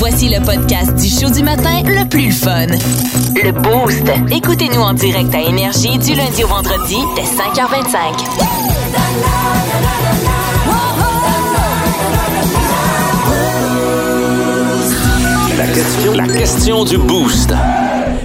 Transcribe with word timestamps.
Voici 0.00 0.30
le 0.30 0.40
podcast 0.42 0.94
du 0.96 1.10
show 1.10 1.30
du 1.30 1.42
matin 1.42 1.82
le 1.84 2.08
plus 2.08 2.32
fun. 2.32 2.66
Le 3.34 3.52
Boost. 3.52 4.10
Écoutez-nous 4.34 4.80
en 4.80 4.94
direct 4.94 5.34
à 5.34 5.40
Énergie 5.40 5.98
du 5.98 6.14
lundi 6.14 6.42
au 6.42 6.46
vendredi 6.48 6.96
dès 7.16 7.22
5h25. 7.22 9.10
La 15.58 15.66
question, 15.66 16.12
la 16.14 16.28
question 16.28 16.84
du 16.84 16.96
boost. 16.96 17.52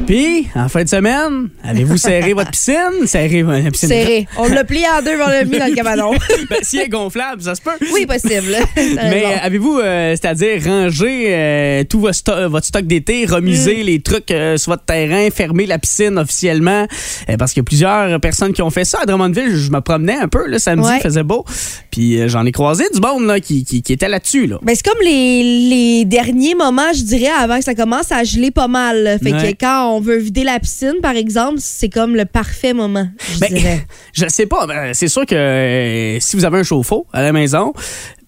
Puis, 0.07 0.47
en 0.53 0.69
fin 0.69 0.83
de 0.83 0.87
semaine, 0.89 1.49
avez-vous 1.63 1.97
serré 1.97 2.33
votre 2.33 2.51
piscine? 2.51 2.75
Serré 3.07 3.41
votre 3.41 3.71
piscine. 3.71 3.89
Serré. 3.89 4.27
On 4.37 4.47
l'a 4.47 4.63
plié 4.63 4.85
en 4.87 5.01
deux, 5.01 5.15
on 5.19 5.27
l'a 5.27 5.43
mis 5.45 5.57
dans 5.57 5.65
le 5.65 5.73
cabanon. 5.75 6.11
Ben, 6.47 6.59
si 6.61 6.77
elle 6.77 6.83
est 6.85 6.89
gonflable, 6.89 7.41
ça 7.41 7.55
se 7.55 7.61
peut. 7.61 7.71
oui, 7.91 8.05
possible. 8.05 8.55
Mais 8.75 9.23
euh, 9.25 9.37
avez-vous, 9.41 9.79
euh, 9.79 10.11
c'est-à-dire, 10.11 10.61
rangé 10.63 11.25
euh, 11.33 11.83
tout 11.85 11.99
votre, 11.99 12.13
sto- 12.15 12.47
votre 12.49 12.67
stock 12.67 12.85
d'été, 12.85 13.25
remisé 13.25 13.77
Mm. 13.81 13.85
les 13.85 13.99
trucs 14.01 14.27
sur 14.57 14.71
votre 14.73 14.85
terrain, 14.85 15.27
fermé 15.33 15.65
la 15.65 15.79
piscine 15.79 16.19
officiellement? 16.19 16.85
Parce 17.39 17.53
qu'il 17.53 17.61
y 17.61 17.65
a 17.65 17.65
plusieurs 17.65 18.19
personnes 18.19 18.53
qui 18.53 18.61
ont 18.61 18.69
fait 18.69 18.85
ça. 18.85 18.99
À 19.01 19.05
Drummondville, 19.07 19.55
je 19.55 19.71
me 19.71 19.79
promenais 19.81 20.17
un 20.17 20.27
peu, 20.27 20.47
là, 20.47 20.59
samedi, 20.59 20.87
Ouais. 20.87 20.97
il 20.99 21.01
faisait 21.01 21.23
beau. 21.23 21.43
Puis 21.95 22.19
euh, 22.19 22.27
j'en 22.27 22.45
ai 22.45 22.51
croisé 22.51 22.83
du 22.93 22.99
monde 22.99 23.25
là, 23.25 23.39
qui, 23.39 23.63
qui, 23.63 23.81
qui 23.81 23.93
était 23.93 24.09
là-dessus. 24.09 24.47
Là. 24.47 24.59
Ben, 24.61 24.75
c'est 24.75 24.85
comme 24.85 25.01
les, 25.01 25.69
les 25.69 26.03
derniers 26.03 26.53
moments, 26.53 26.91
je 26.93 27.03
dirais, 27.03 27.31
avant 27.39 27.57
que 27.57 27.63
ça 27.63 27.73
commence 27.73 28.11
à 28.11 28.21
geler 28.25 28.51
pas 28.51 28.67
mal. 28.67 29.17
Fait 29.23 29.31
Ouais. 29.31 29.53
que 29.53 29.57
quand 29.61 29.95
on 29.95 30.01
veut 30.01 30.17
vider 30.17 30.43
la 30.43 30.59
piscine, 30.59 30.95
par 31.01 31.15
exemple, 31.15 31.55
c'est 31.59 31.87
comme 31.87 32.17
le 32.17 32.25
parfait 32.25 32.73
moment, 32.73 33.07
je 33.33 33.39
Ben, 33.39 33.47
dirais. 33.53 33.85
je 34.13 34.25
sais 34.27 34.45
pas. 34.45 34.67
ben, 34.67 34.93
c'est 34.93 35.07
sûr 35.07 35.25
que 35.25 35.35
euh, 35.35 36.19
si 36.19 36.35
vous 36.35 36.43
avez 36.43 36.59
un 36.59 36.63
chauffe-eau 36.63 37.07
à 37.13 37.21
la 37.21 37.31
maison, 37.31 37.71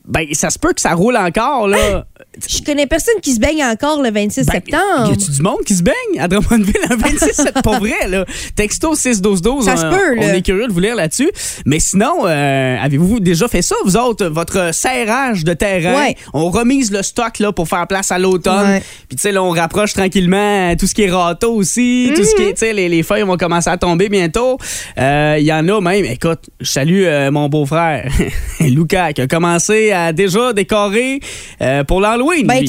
ben 0.07 0.25
ça 0.33 0.49
se 0.49 0.57
peut 0.59 0.73
que 0.73 0.81
ça 0.81 0.93
roule 0.93 1.17
encore. 1.17 1.67
Là. 1.67 2.05
Je 2.47 2.61
connais 2.63 2.85
personne 2.87 3.15
qui 3.21 3.33
se 3.33 3.39
baigne 3.39 3.63
encore 3.63 4.01
le 4.01 4.11
26 4.11 4.45
Ben, 4.45 4.53
septembre. 4.53 5.09
Y 5.09 5.13
a-tu 5.13 5.31
du 5.31 5.41
monde 5.41 5.61
qui 5.65 5.73
se 5.75 5.81
baigne 5.83 6.19
à 6.19 6.27
Drummondville 6.27 6.75
le 6.89 6.95
26 6.95 7.31
C'est 7.33 7.61
pas 7.61 7.79
vrai, 7.79 8.07
là. 8.07 8.25
Texto 8.55 8.93
61212. 8.95 9.65
Ça 9.65 9.75
se 9.75 9.85
on- 9.85 9.89
peut, 9.89 10.15
On 10.19 10.21
là. 10.27 10.35
est 10.35 10.41
curieux 10.43 10.67
de 10.67 10.71
vous 10.71 10.79
lire 10.79 10.95
là-dessus. 10.95 11.31
Mais 11.65 11.79
sinon, 11.79 12.25
euh, 12.25 12.77
avez-vous 12.79 13.19
déjà 13.19 13.47
fait 13.47 13.61
ça, 13.63 13.75
vous 13.85 13.97
autres, 13.97 14.27
votre 14.27 14.73
serrage 14.73 15.43
de 15.43 15.53
terrain? 15.53 15.95
Ouais. 15.99 16.15
On 16.33 16.49
remise 16.49 16.91
le 16.91 17.01
stock 17.01 17.39
là, 17.39 17.51
pour 17.51 17.67
faire 17.67 17.87
place 17.87 18.11
à 18.11 18.19
l'automne. 18.19 18.67
Ouais. 18.69 18.83
Puis, 19.07 19.15
tu 19.17 19.21
sais, 19.23 19.31
là, 19.31 19.41
on 19.43 19.49
rapproche 19.49 19.93
tranquillement 19.93 20.75
tout 20.75 20.85
ce 20.87 20.93
qui 20.93 21.03
est 21.03 21.09
râteau 21.11 21.53
aussi. 21.55 22.11
Tout 22.15 22.23
ce 22.23 22.35
qui 22.35 22.43
est, 22.43 22.53
tu 22.53 22.59
sais, 22.59 22.73
les, 22.73 22.87
les 22.87 23.01
feuilles 23.03 23.23
vont 23.23 23.37
commencer 23.37 23.69
à 23.69 23.77
tomber 23.77 24.09
bientôt. 24.09 24.57
Euh, 24.99 25.37
Il 25.39 25.45
y 25.45 25.51
en 25.53 25.67
a 25.67 25.81
même. 25.81 26.05
Écoute, 26.05 26.49
je 26.61 26.69
salue 26.69 27.03
euh, 27.05 27.31
mon 27.31 27.49
beau-frère, 27.49 28.11
Lucas, 28.59 29.13
qui 29.13 29.21
a 29.21 29.27
commencé 29.27 29.91
à 29.91 29.96
déjà 30.13 30.53
décorer 30.53 31.19
euh, 31.61 31.83
pour 31.83 32.01
l'Halloween. 32.01 32.45
Ben. 32.47 32.65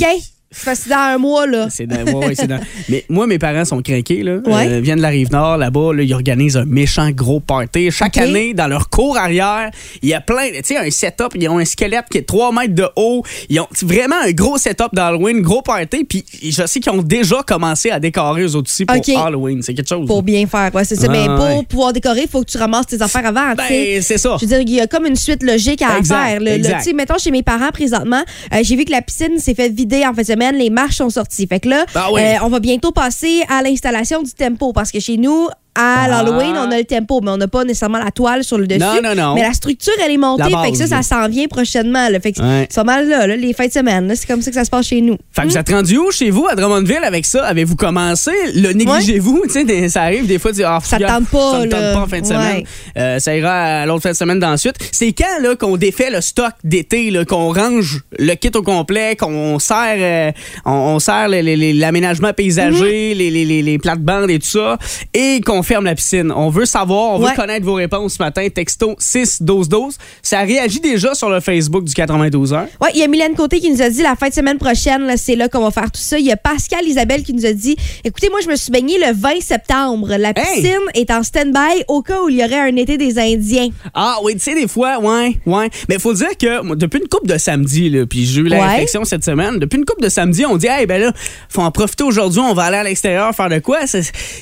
C'est 0.51 0.89
dans 0.89 0.97
un 0.97 1.19
mois, 1.19 1.47
là. 1.47 1.69
C'est 1.71 1.87
dans- 1.87 1.97
ouais, 2.05 2.27
ouais, 2.29 2.47
dans- 2.47 2.59
Mais 2.89 3.05
moi, 3.11 3.27
mes 3.27 3.39
parents 3.39 3.65
sont 3.67 3.83
craqués, 3.83 4.23
là. 4.23 4.37
Ouais. 4.47 4.67
Euh, 4.69 4.81
viennent 4.81 4.97
de 4.99 5.03
la 5.03 5.09
rive 5.09 5.31
nord, 5.31 5.59
là-bas, 5.59 5.93
là, 5.95 6.03
ils 6.03 6.15
organisent 6.15 6.57
un 6.57 6.65
méchant 6.65 7.11
gros 7.11 7.41
party. 7.41 7.91
Chaque 7.91 8.17
année, 8.17 8.55
dans 8.55 8.67
leur 8.67 8.89
cour 8.89 9.17
arrière, 9.19 9.71
il 10.03 10.09
y 10.09 10.15
a 10.15 10.21
plein, 10.21 10.49
tu 10.57 10.61
sais, 10.65 10.77
un 10.77 10.91
setup, 10.91 11.29
ils 11.35 11.49
ont 11.49 11.59
un 11.59 11.65
squelette 11.65 12.07
qui 12.11 12.19
est 12.19 12.23
3 12.27 12.53
mètres 12.53 12.75
de 12.75 12.87
haut. 12.97 13.23
Ils 13.49 13.61
ont 13.61 13.69
vraiment 13.83 14.17
un 14.25 14.33
gros 14.33 14.59
setup 14.59 14.89
d'Halloween, 14.95 15.41
gros 15.43 15.63
party. 15.63 16.05
Puis 16.05 16.25
je 16.43 16.67
sais 16.67 16.81
qu'ils 16.81 16.93
ont 16.93 17.03
déjà 17.03 17.43
commencé 17.47 17.91
à 17.91 18.01
décorer 18.01 18.43
eux 18.43 18.55
autres 18.57 18.71
aussi 18.71 18.85
pour. 18.85 18.97
Halloween. 19.19 19.63
C'est 19.63 19.75
quelque 19.75 19.89
chose. 19.89 20.07
Pour 20.07 20.23
bien 20.23 20.47
faire, 20.47 20.71
ouais, 20.75 20.85
c'est 20.85 20.97
ça. 20.97 21.09
Mais 21.09 21.27
pour 21.27 21.65
pouvoir 21.67 21.93
décorer, 21.93 22.23
il 22.23 22.29
faut 22.29 22.43
que 22.43 22.51
tu 22.51 22.59
ramasses 22.59 22.87
tes 22.87 23.01
affaires 23.03 23.27
avant, 23.27 23.55
ben, 23.55 24.01
c'est 24.03 24.19
ça. 24.19 24.37
Je 24.41 24.47
veux 24.47 24.49
dire, 24.49 24.61
il 24.61 24.71
y 24.71 24.81
a 24.81 24.87
comme 24.87 25.07
une 25.07 25.17
suite 25.17 25.43
logique 25.43 25.83
à 25.83 25.99
Exact, 25.99 26.41
faire. 26.43 26.79
tu 26.81 26.85
sais, 26.85 26.93
mettons, 26.93 27.19
chez 27.19 27.31
mes 27.31 27.43
parents 27.43 27.71
présentement, 27.73 28.23
euh, 28.55 28.59
j'ai 28.63 28.77
vu 28.77 28.85
que 28.85 28.93
la 28.93 29.03
piscine 29.03 29.39
s'est 29.39 29.55
fait 29.55 29.69
vider 29.69 30.05
en 30.07 30.13
de 30.13 30.38
semaine, 30.39 30.57
les 30.57 30.71
marches 30.71 30.97
sont 30.97 31.11
sorties. 31.11 31.47
Fait 31.47 31.61
que 31.61 31.69
là, 31.69 31.85
Ah 31.95 32.09
oui. 32.13 32.21
euh, 32.23 32.35
on 32.43 32.49
va 32.49 32.61
bientôt 32.61 32.93
passer 32.93 33.43
à 33.49 33.63
l'installation 33.63 34.23
du 34.23 34.33
tempo 34.33 34.73
parce 34.73 34.91
que 34.93 35.01
chez 35.01 35.17
nous, 35.17 35.49
à 35.79 36.03
Ah. 36.05 36.09
l'Halloween, 36.09 36.55
on 36.57 36.71
a 36.71 36.77
le 36.79 36.85
tempo, 36.85 37.21
mais 37.23 37.31
on 37.31 37.37
n'a 37.37 37.49
pas 37.49 37.65
nécessairement 37.65 37.99
la 37.99 38.11
toile 38.11 38.43
sur 38.45 38.59
le 38.59 38.67
dessus. 38.67 38.81
Non, 38.81 39.01
non, 39.03 39.15
non. 39.15 39.35
Mais 39.35 39.43
la 39.43 39.53
structure, 39.53 39.93
elle 40.05 40.13
est 40.13 40.17
montée. 40.17 40.45
Fait 40.65 40.73
que 40.73 40.77
ça, 40.77 40.87
ça 40.87 41.03
s'en 41.03 41.29
vient 41.29 41.47
prochainement. 41.47 42.09
là. 42.09 42.19
Fait 42.21 42.33
que 42.33 42.41
Ouais. 42.41 42.67
c'est 42.69 42.77
pas 42.77 42.85
mal 42.85 43.09
là, 43.09 43.27
là, 43.27 43.37
les 43.37 43.53
fins 43.53 43.67
de 43.67 43.73
semaine. 43.73 44.13
C'est 44.17 44.27
comme 44.27 44.43
ça 44.43 44.51
que 44.51 44.57
ça 44.57 44.65
se 44.65 44.71
passe 44.71 44.87
chez 44.87 45.01
nous. 45.01 45.17
Fait 45.33 45.43
que 45.43 45.49
vous 45.49 45.57
êtes 45.59 45.69
rendu 45.71 45.97
où 45.99 46.11
chez 46.11 46.31
vous 46.31 46.47
à 46.47 46.55
Drummondville 46.55 47.05
avec 47.05 47.25
ça? 47.27 47.45
Avez-vous 47.47 47.77
commencé? 47.77 48.33
Le 48.55 48.73
négligez-vous? 48.73 49.43
Ça 49.89 50.03
arrive 50.03 50.27
des 50.27 50.39
fois, 50.39 50.51
tu 50.51 50.57
dis, 50.59 50.65
ah, 50.65 50.79
Ça 50.83 50.97
regarde, 50.97 51.25
tente 51.25 51.31
pas, 51.31 51.53
Ça 51.53 51.59
me 51.61 51.69
tente 51.71 51.81
pas 51.95 52.01
en 52.01 52.07
fin 52.07 52.21
de 52.21 52.27
Ouais. 52.27 52.29
semaine. 52.29 52.63
Euh, 52.97 53.19
ça 53.19 53.37
ira 53.37 53.53
à 53.83 53.87
l'autre 53.87 54.03
fin 54.03 54.11
de 54.11 54.17
semaine 54.17 54.39
d'ensuite. 54.41 54.77
C'est 54.93 55.13
quand 55.13 55.41
là, 55.43 55.55
qu'on 55.57 55.77
défait 55.77 56.11
le 56.11 56.21
stock 56.21 56.53
d'été, 56.65 57.11
là, 57.11 57.25
qu'on 57.25 57.53
range 57.53 58.01
le 58.19 58.35
kit 58.35 58.51
au 58.55 58.63
complet, 58.63 59.17
qu'on 59.17 59.59
sert, 59.59 59.97
euh, 59.99 60.33
on, 60.65 60.99
l'aménagement 61.09 62.33
paysager, 62.33 63.13
Mhm. 63.13 63.19
les, 63.19 63.31
les, 63.31 63.45
les, 63.45 63.63
les 63.63 63.79
plates-bandes 63.79 64.31
et 64.31 64.39
tout 64.39 64.49
ça, 64.49 64.79
et 65.15 65.41
qu'on 65.41 65.63
ferme 65.69 65.85
la 65.85 65.95
piscine. 65.95 66.33
On 66.35 66.49
veut 66.49 66.65
savoir, 66.65 67.11
on 67.15 67.19
veut 67.19 67.35
connaître 67.37 67.65
vos 67.67 67.75
réponses 67.75 68.15
ce 68.15 68.23
matin. 68.23 68.47
Texto 68.53 68.97
6 68.99 69.43
12 69.43 69.69
12. 69.69 69.97
Ça 70.23 70.41
réagit 70.41 70.81
déjà 70.81 71.15
sur 71.15 71.29
le 71.29 71.41
Facebook 71.41 71.85
du 71.85 71.93
92 71.95 72.53
heures. 72.55 72.67
Ouais, 72.81 72.89
il 72.95 73.01
y 73.01 73.03
a 73.03 73.07
Mylène 73.09 73.35
Côté 73.35 73.61
qui 73.61 73.71
nous 73.71 73.83
a 73.83 73.91
dit 73.91 74.03
la 74.03 74.17
fin 74.17 74.29
de 74.29 74.35
semaine 74.35 74.59
prochaine, 74.59 75.13
c'est 75.17 75.37
là 75.37 75.49
qu'on 75.49 75.61
va 75.61 75.71
faire 75.71 75.91
tout 75.93 76.01
ça. 76.01 76.19
Il 76.19 76.25
y 76.27 76.33
a 76.33 76.37
Pascal 76.37 76.85
Isabelle 76.87 77.23
qui 77.23 77.35
nous 77.35 77.45
a 77.47 77.53
dit 77.53 77.77
écoutez, 78.03 78.31
moi, 78.31 78.41
je 78.43 78.49
me 78.49 78.57
suis 78.57 78.73
baignée 78.73 78.99
le 78.99 79.13
20 79.15 79.41
septembre. 79.41 80.09
La 80.19 80.31
Hey! 80.31 80.35
piscine 80.63 80.79
est 80.95 81.11
en 81.11 81.23
stand-by 81.23 81.85
au 81.89 82.03
cas 82.03 82.23
où 82.25 82.29
il 82.31 82.37
y 82.39 82.45
aurait 82.45 82.61
un 82.71 82.77
été 82.77 82.97
des 82.97 83.19
Indiens. 83.19 83.69
Ah 83.95 84.17
oui, 84.23 84.33
tu 84.35 84.41
sais, 84.41 84.55
des 84.55 84.69
fois, 84.69 84.99
ouais, 85.01 85.39
ouais. 85.47 85.71
Mais 85.89 85.97
il 85.97 86.01
faut 86.01 86.15
dire 86.15 86.37
que 86.39 86.63
moi, 86.63 86.77
depuis 86.77 87.01
une 87.01 87.09
couple 87.09 87.27
de 87.29 87.37
samedi, 87.39 87.91
là, 87.91 88.07
puis 88.07 88.25
j'ai 88.25 88.41
eu 88.41 88.45
la 88.49 88.59
Ouais. 88.59 88.67
réflexion 88.69 89.05
cette 89.05 89.25
semaine, 89.25 89.59
depuis 89.59 89.79
une 89.79 89.85
couple 89.85 90.03
de 90.03 90.09
samedi, 90.09 90.47
on 90.47 90.57
dit, 90.57 90.67
hey, 90.67 90.87
ben 90.87 91.01
là, 91.01 91.13
faut 91.49 91.61
en 91.63 91.71
profiter 91.71 92.05
aujourd'hui, 92.05 92.41
on 92.41 92.55
va 92.55 92.65
aller 92.65 92.77
à 92.79 92.83
l'extérieur 92.85 93.35
faire 93.35 93.49
de 93.49 93.59
quoi? 93.59 93.79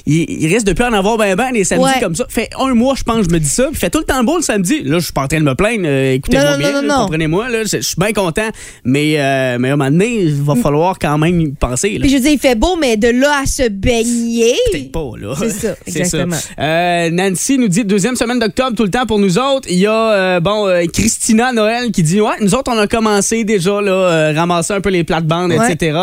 Il, 0.06 0.30
il 0.30 0.46
risque 0.52 0.66
de 0.66 0.72
plus 0.72 0.84
en 0.84 0.92
avoir 0.92 1.05
ben 1.16 1.36
ben 1.36 1.52
des 1.52 1.64
samedis 1.64 1.84
Ouais. 1.84 2.00
comme 2.00 2.14
ça. 2.16 2.26
Fait 2.28 2.48
un 2.58 2.74
mois, 2.74 2.94
je 2.96 3.02
pense, 3.04 3.24
je 3.26 3.30
me 3.32 3.38
dis 3.38 3.48
ça, 3.48 3.66
puis 3.70 3.78
fait 3.78 3.90
tout 3.90 3.98
le 3.98 4.04
temps 4.04 4.22
beau 4.24 4.36
le 4.36 4.42
samedi. 4.42 4.82
Là, 4.82 4.98
je 4.98 5.04
suis 5.04 5.12
pas 5.12 5.22
en 5.22 5.28
train 5.28 5.38
de 5.38 5.44
me 5.44 5.54
plaindre, 5.54 5.84
euh, 5.86 6.14
écoutez-moi 6.14 6.56
bien, 6.56 6.72
comprenez-moi, 6.88 7.46
je 7.64 7.78
suis 7.80 7.94
bien 7.96 8.12
content, 8.12 8.48
mais, 8.84 9.14
euh, 9.18 9.56
mais 9.60 9.70
à 9.70 9.72
un 9.74 9.76
moment 9.76 9.90
donné, 9.90 10.22
il 10.22 10.42
va 10.42 10.54
falloir 10.56 10.98
quand 10.98 11.16
même 11.18 11.40
y 11.40 11.48
penser. 11.52 11.90
Là. 11.98 12.00
Puis 12.00 12.10
je 12.10 12.16
dire, 12.18 12.32
il 12.32 12.38
fait 12.38 12.54
beau, 12.56 12.76
mais 12.80 12.96
de 12.96 13.08
là 13.08 13.40
à 13.42 13.46
se 13.46 13.68
baigner. 13.68 14.54
Peut-être 14.72 14.92
pas, 14.92 15.10
là. 15.18 15.34
C'est 15.38 15.50
ça, 15.50 15.74
exactement. 15.86 16.36
Euh, 16.58 17.10
Nancy 17.10 17.58
nous 17.58 17.68
dit 17.68 17.84
deuxième 17.84 18.16
semaine 18.16 18.38
d'octobre 18.40 18.74
tout 18.76 18.84
le 18.84 18.90
temps 18.90 19.06
pour 19.06 19.18
nous 19.18 19.38
autres. 19.38 19.68
Il 19.70 19.78
y 19.78 19.86
a 19.86 20.12
euh, 20.12 20.40
bon 20.40 20.66
Christina 20.92 21.52
Noël 21.52 21.90
qui 21.92 22.02
dit 22.02 22.20
ouais 22.20 22.34
nous 22.40 22.54
autres 22.54 22.70
on 22.74 22.78
a 22.78 22.86
commencé 22.86 23.44
déjà 23.44 23.80
là 23.80 24.32
ramasser 24.34 24.72
un 24.74 24.80
peu 24.80 24.90
les 24.90 25.04
plates-bandes 25.04 25.52
Ouais. 25.52 25.72
etc. 25.72 25.96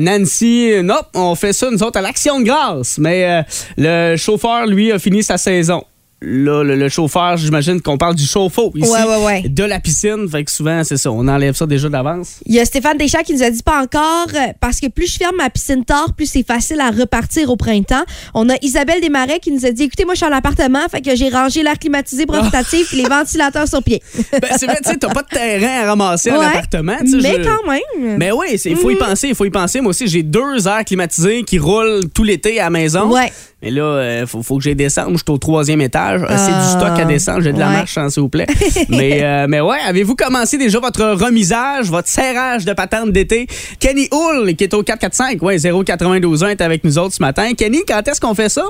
Nancy 0.00 0.70
non 0.82 0.98
on 1.14 1.34
fait 1.34 1.52
ça 1.52 1.68
nous 1.70 1.82
autres 1.82 1.98
à 1.98 2.02
l'action 2.02 2.40
de 2.40 2.44
grâce 2.44 2.98
mais 2.98 3.24
euh, 3.24 3.42
le 3.76 4.16
chauffeur 4.30 4.66
lui 4.66 4.92
a 4.92 4.98
fini 4.98 5.22
sa 5.22 5.38
saison. 5.38 5.82
Là, 6.22 6.62
le, 6.62 6.76
le 6.76 6.88
chauffeur, 6.90 7.38
j'imagine 7.38 7.80
qu'on 7.80 7.96
parle 7.96 8.14
du 8.14 8.26
chauffe-eau 8.26 8.70
ici, 8.76 8.90
Ouais, 8.90 9.04
ouais, 9.04 9.24
ouais. 9.24 9.42
de 9.48 9.64
la 9.64 9.80
piscine. 9.80 10.28
Fait 10.30 10.44
que 10.44 10.50
souvent, 10.50 10.84
c'est 10.84 10.98
ça, 10.98 11.10
on 11.10 11.26
enlève 11.26 11.54
ça 11.54 11.64
déjà 11.64 11.88
d'avance. 11.88 12.40
Il 12.44 12.54
y 12.54 12.60
a 12.60 12.66
Stéphane 12.66 12.98
Deschamps 12.98 13.22
qui 13.24 13.32
nous 13.32 13.42
a 13.42 13.48
dit 13.48 13.62
pas 13.62 13.80
encore, 13.80 14.26
parce 14.60 14.80
que 14.80 14.88
plus 14.88 15.10
je 15.10 15.16
ferme 15.16 15.36
ma 15.36 15.48
piscine 15.48 15.82
tard, 15.82 16.12
plus 16.14 16.26
c'est 16.26 16.46
facile 16.46 16.78
à 16.82 16.90
repartir 16.90 17.48
au 17.50 17.56
printemps. 17.56 18.04
On 18.34 18.50
a 18.50 18.54
Isabelle 18.60 19.00
Desmarais 19.00 19.38
qui 19.40 19.50
nous 19.50 19.64
a 19.64 19.70
dit 19.70 19.84
écoutez, 19.84 20.04
moi, 20.04 20.12
je 20.12 20.18
suis 20.18 20.26
en 20.30 20.36
appartement, 20.36 20.86
fait 20.90 21.00
que 21.00 21.16
j'ai 21.16 21.30
rangé 21.30 21.62
l'air 21.62 21.78
climatisé 21.78 22.26
profitatif 22.26 22.88
puis 22.90 22.98
les 23.02 23.08
ventilateurs 23.08 23.66
sur 23.66 23.82
pied. 23.82 24.02
Ben, 24.32 24.50
c'est 24.58 24.66
vrai, 24.66 24.76
tu 24.84 24.90
sais, 24.90 24.98
t'as 24.98 25.08
pas 25.14 25.22
de 25.22 25.28
terrain 25.28 25.84
à 25.84 25.86
ramasser 25.88 26.32
en 26.32 26.38
Ouais, 26.40 26.44
appartement. 26.44 26.98
tu 27.00 27.12
sais, 27.12 27.16
Mais 27.22 27.42
je- 27.42 27.48
quand 27.48 27.66
même. 27.66 28.18
Mais 28.18 28.30
oui, 28.30 28.60
il 28.62 28.76
faut 28.76 28.90
y 28.90 28.96
penser, 28.96 29.28
il 29.28 29.34
faut 29.34 29.46
y 29.46 29.50
penser. 29.50 29.80
Moi 29.80 29.88
aussi, 29.88 30.06
j'ai 30.06 30.22
deux 30.22 30.68
airs 30.68 30.84
climatisés 30.84 31.44
qui 31.44 31.58
roulent 31.58 32.10
tout 32.12 32.24
l'été 32.24 32.60
à 32.60 32.64
la 32.64 32.70
maison. 32.70 33.10
Ouais. 33.10 33.32
Mais 33.62 33.70
là, 33.70 34.20
il 34.22 34.26
faut, 34.26 34.42
faut 34.42 34.56
que 34.56 34.62
j'aille 34.64 34.74
descendre. 34.74 35.10
Je 35.12 35.16
suis 35.18 35.24
au 35.30 35.36
troisième 35.38 35.80
étage. 35.82 36.22
Euh, 36.22 36.26
c'est 36.30 36.50
Ah, 36.54 36.62
du 36.62 36.80
stock 36.80 36.98
à 36.98 37.04
descendre. 37.04 37.42
J'ai 37.42 37.52
de 37.52 37.58
la 37.58 37.66
ouais. 37.68 37.72
marche, 37.74 37.98
hein, 37.98 38.08
s'il 38.08 38.22
vous 38.22 38.28
plaît. 38.30 38.46
mais, 38.88 39.22
euh, 39.22 39.46
mais 39.48 39.60
ouais, 39.60 39.76
avez-vous 39.86 40.16
commencé 40.16 40.56
déjà 40.56 40.80
votre 40.80 41.04
remisage, 41.04 41.90
votre 41.90 42.08
serrage 42.08 42.64
de 42.64 42.72
patente 42.72 43.12
d'été? 43.12 43.46
Kenny 43.78 44.08
Hull, 44.12 44.54
qui 44.56 44.64
est 44.64 44.72
au 44.74 44.82
445, 44.82 45.42
ouais, 45.42 45.58
0921 45.58 46.48
est 46.48 46.60
avec 46.62 46.84
nous 46.84 46.96
autres 46.98 47.14
ce 47.14 47.22
matin. 47.22 47.52
Kenny, 47.52 47.80
quand 47.86 48.06
est-ce 48.08 48.20
qu'on 48.20 48.34
fait 48.34 48.48
ça? 48.48 48.64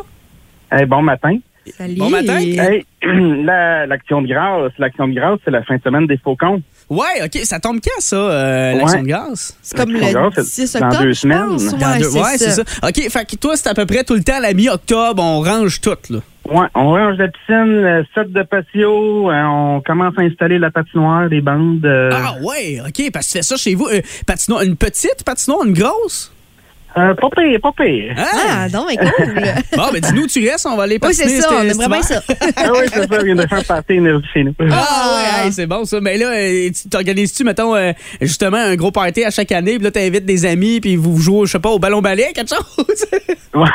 Hey, 0.72 0.86
bon 0.86 1.02
matin. 1.02 1.36
Salut. 1.76 1.94
Bon 1.96 2.10
matin. 2.10 2.38
Hey, 2.38 2.84
la- 3.44 3.86
l'action 3.86 4.22
de 4.22 4.26
grâce, 4.28 4.72
l'action 4.78 5.06
de 5.06 5.14
grâce, 5.14 5.38
c'est 5.44 5.50
la 5.52 5.62
fin 5.62 5.76
de 5.76 5.82
semaine 5.82 6.06
des 6.06 6.16
faucons. 6.16 6.62
Ouais, 6.90 7.22
OK. 7.24 7.40
Ça 7.44 7.60
tombe 7.60 7.78
quand, 7.82 8.00
ça, 8.00 8.16
euh, 8.16 8.72
l'action 8.74 8.98
Ouais. 8.98 9.02
de 9.04 9.08
grâce? 9.08 9.56
C'est 9.62 9.76
comme 9.76 9.90
le 9.92 10.00
grâce, 10.00 10.44
6 10.44 10.66
c'est 10.66 10.80
dans 10.80 10.86
octobre, 10.88 11.04
deux 11.04 11.14
semaines. 11.14 11.38
Dans 11.46 11.54
Ouais, 11.92 11.98
deux- 12.00 12.10
c'est 12.10 12.20
ouais, 12.20 12.36
c'est 12.38 12.50
ça. 12.50 12.62
OK, 12.82 13.08
fait 13.08 13.24
que 13.30 13.36
toi, 13.36 13.56
c'est 13.56 13.68
à 13.68 13.74
peu 13.74 13.86
près 13.86 14.02
tout 14.02 14.14
le 14.14 14.24
temps 14.24 14.36
à 14.36 14.40
la 14.40 14.52
mi-octobre, 14.52 15.22
on 15.22 15.40
range 15.40 15.80
tout, 15.80 15.96
là. 16.10 16.18
Ouais, 16.48 16.66
on 16.74 16.88
range 16.90 17.16
la 17.18 17.28
piscine, 17.28 17.80
le 17.82 18.04
set 18.12 18.32
de 18.32 18.42
patio, 18.42 19.30
euh, 19.30 19.42
on 19.44 19.80
commence 19.86 20.14
à 20.18 20.22
installer 20.22 20.58
la 20.58 20.72
patinoire, 20.72 21.26
les 21.28 21.40
bandes. 21.40 21.84
euh, 21.84 22.10
Ah 22.12 22.34
ouais, 22.42 22.80
OK, 22.84 23.10
parce 23.12 23.26
que 23.26 23.32
tu 23.32 23.38
fais 23.38 23.42
ça 23.42 23.56
chez 23.56 23.76
vous. 23.76 23.86
Euh, 23.86 24.00
patinoire, 24.26 24.62
une 24.62 24.74
petite 24.74 25.22
patinoire, 25.24 25.64
une 25.64 25.74
grosse? 25.74 26.32
Euh, 26.96 27.14
pas 27.14 27.28
pire, 27.36 27.58
pas 27.62 27.72
pire. 27.76 28.14
Ah, 28.16 28.66
non, 28.72 28.84
mais 28.88 28.96
cool. 28.96 29.34
Bon, 29.76 29.84
ben 29.92 30.00
dis-nous 30.00 30.22
où 30.22 30.26
tu 30.26 30.48
restes, 30.48 30.66
on 30.66 30.76
va 30.76 30.82
aller 30.82 30.98
oui, 31.00 31.14
c'est 31.14 31.28
ça, 31.28 31.48
on 31.52 31.62
aimerait 31.62 31.88
bien 31.88 32.02
ça. 32.02 32.20
ah 32.56 32.70
oui, 32.72 32.80
c'est 32.92 33.08
ça, 33.08 33.18
il 33.20 33.24
vient 33.26 33.34
de 33.36 33.46
faire 33.46 33.82
énergie 33.88 34.26
chez 34.34 34.42
nous. 34.44 34.54
Ah 34.72 35.44
ouais, 35.44 35.50
c'est 35.52 35.66
bon 35.66 35.84
ça. 35.84 36.00
Mais 36.00 36.18
là, 36.18 36.26
euh, 36.30 36.68
tu 36.70 36.88
t'organises-tu, 36.88 37.44
mettons, 37.44 37.76
euh, 37.76 37.92
justement, 38.20 38.56
un 38.56 38.74
gros 38.74 38.90
party 38.90 39.24
à 39.24 39.30
chaque 39.30 39.52
année, 39.52 39.76
puis 39.76 39.84
là, 39.84 39.90
t'invites 39.92 40.24
des 40.26 40.44
amis, 40.46 40.80
puis 40.80 40.96
vous 40.96 41.16
jouez, 41.18 41.46
je 41.46 41.52
sais 41.52 41.58
pas, 41.60 41.70
au 41.70 41.78
ballon-ballet, 41.78 42.32
quelque 42.34 42.50
chose? 42.50 43.04
Ouais. 43.52 43.66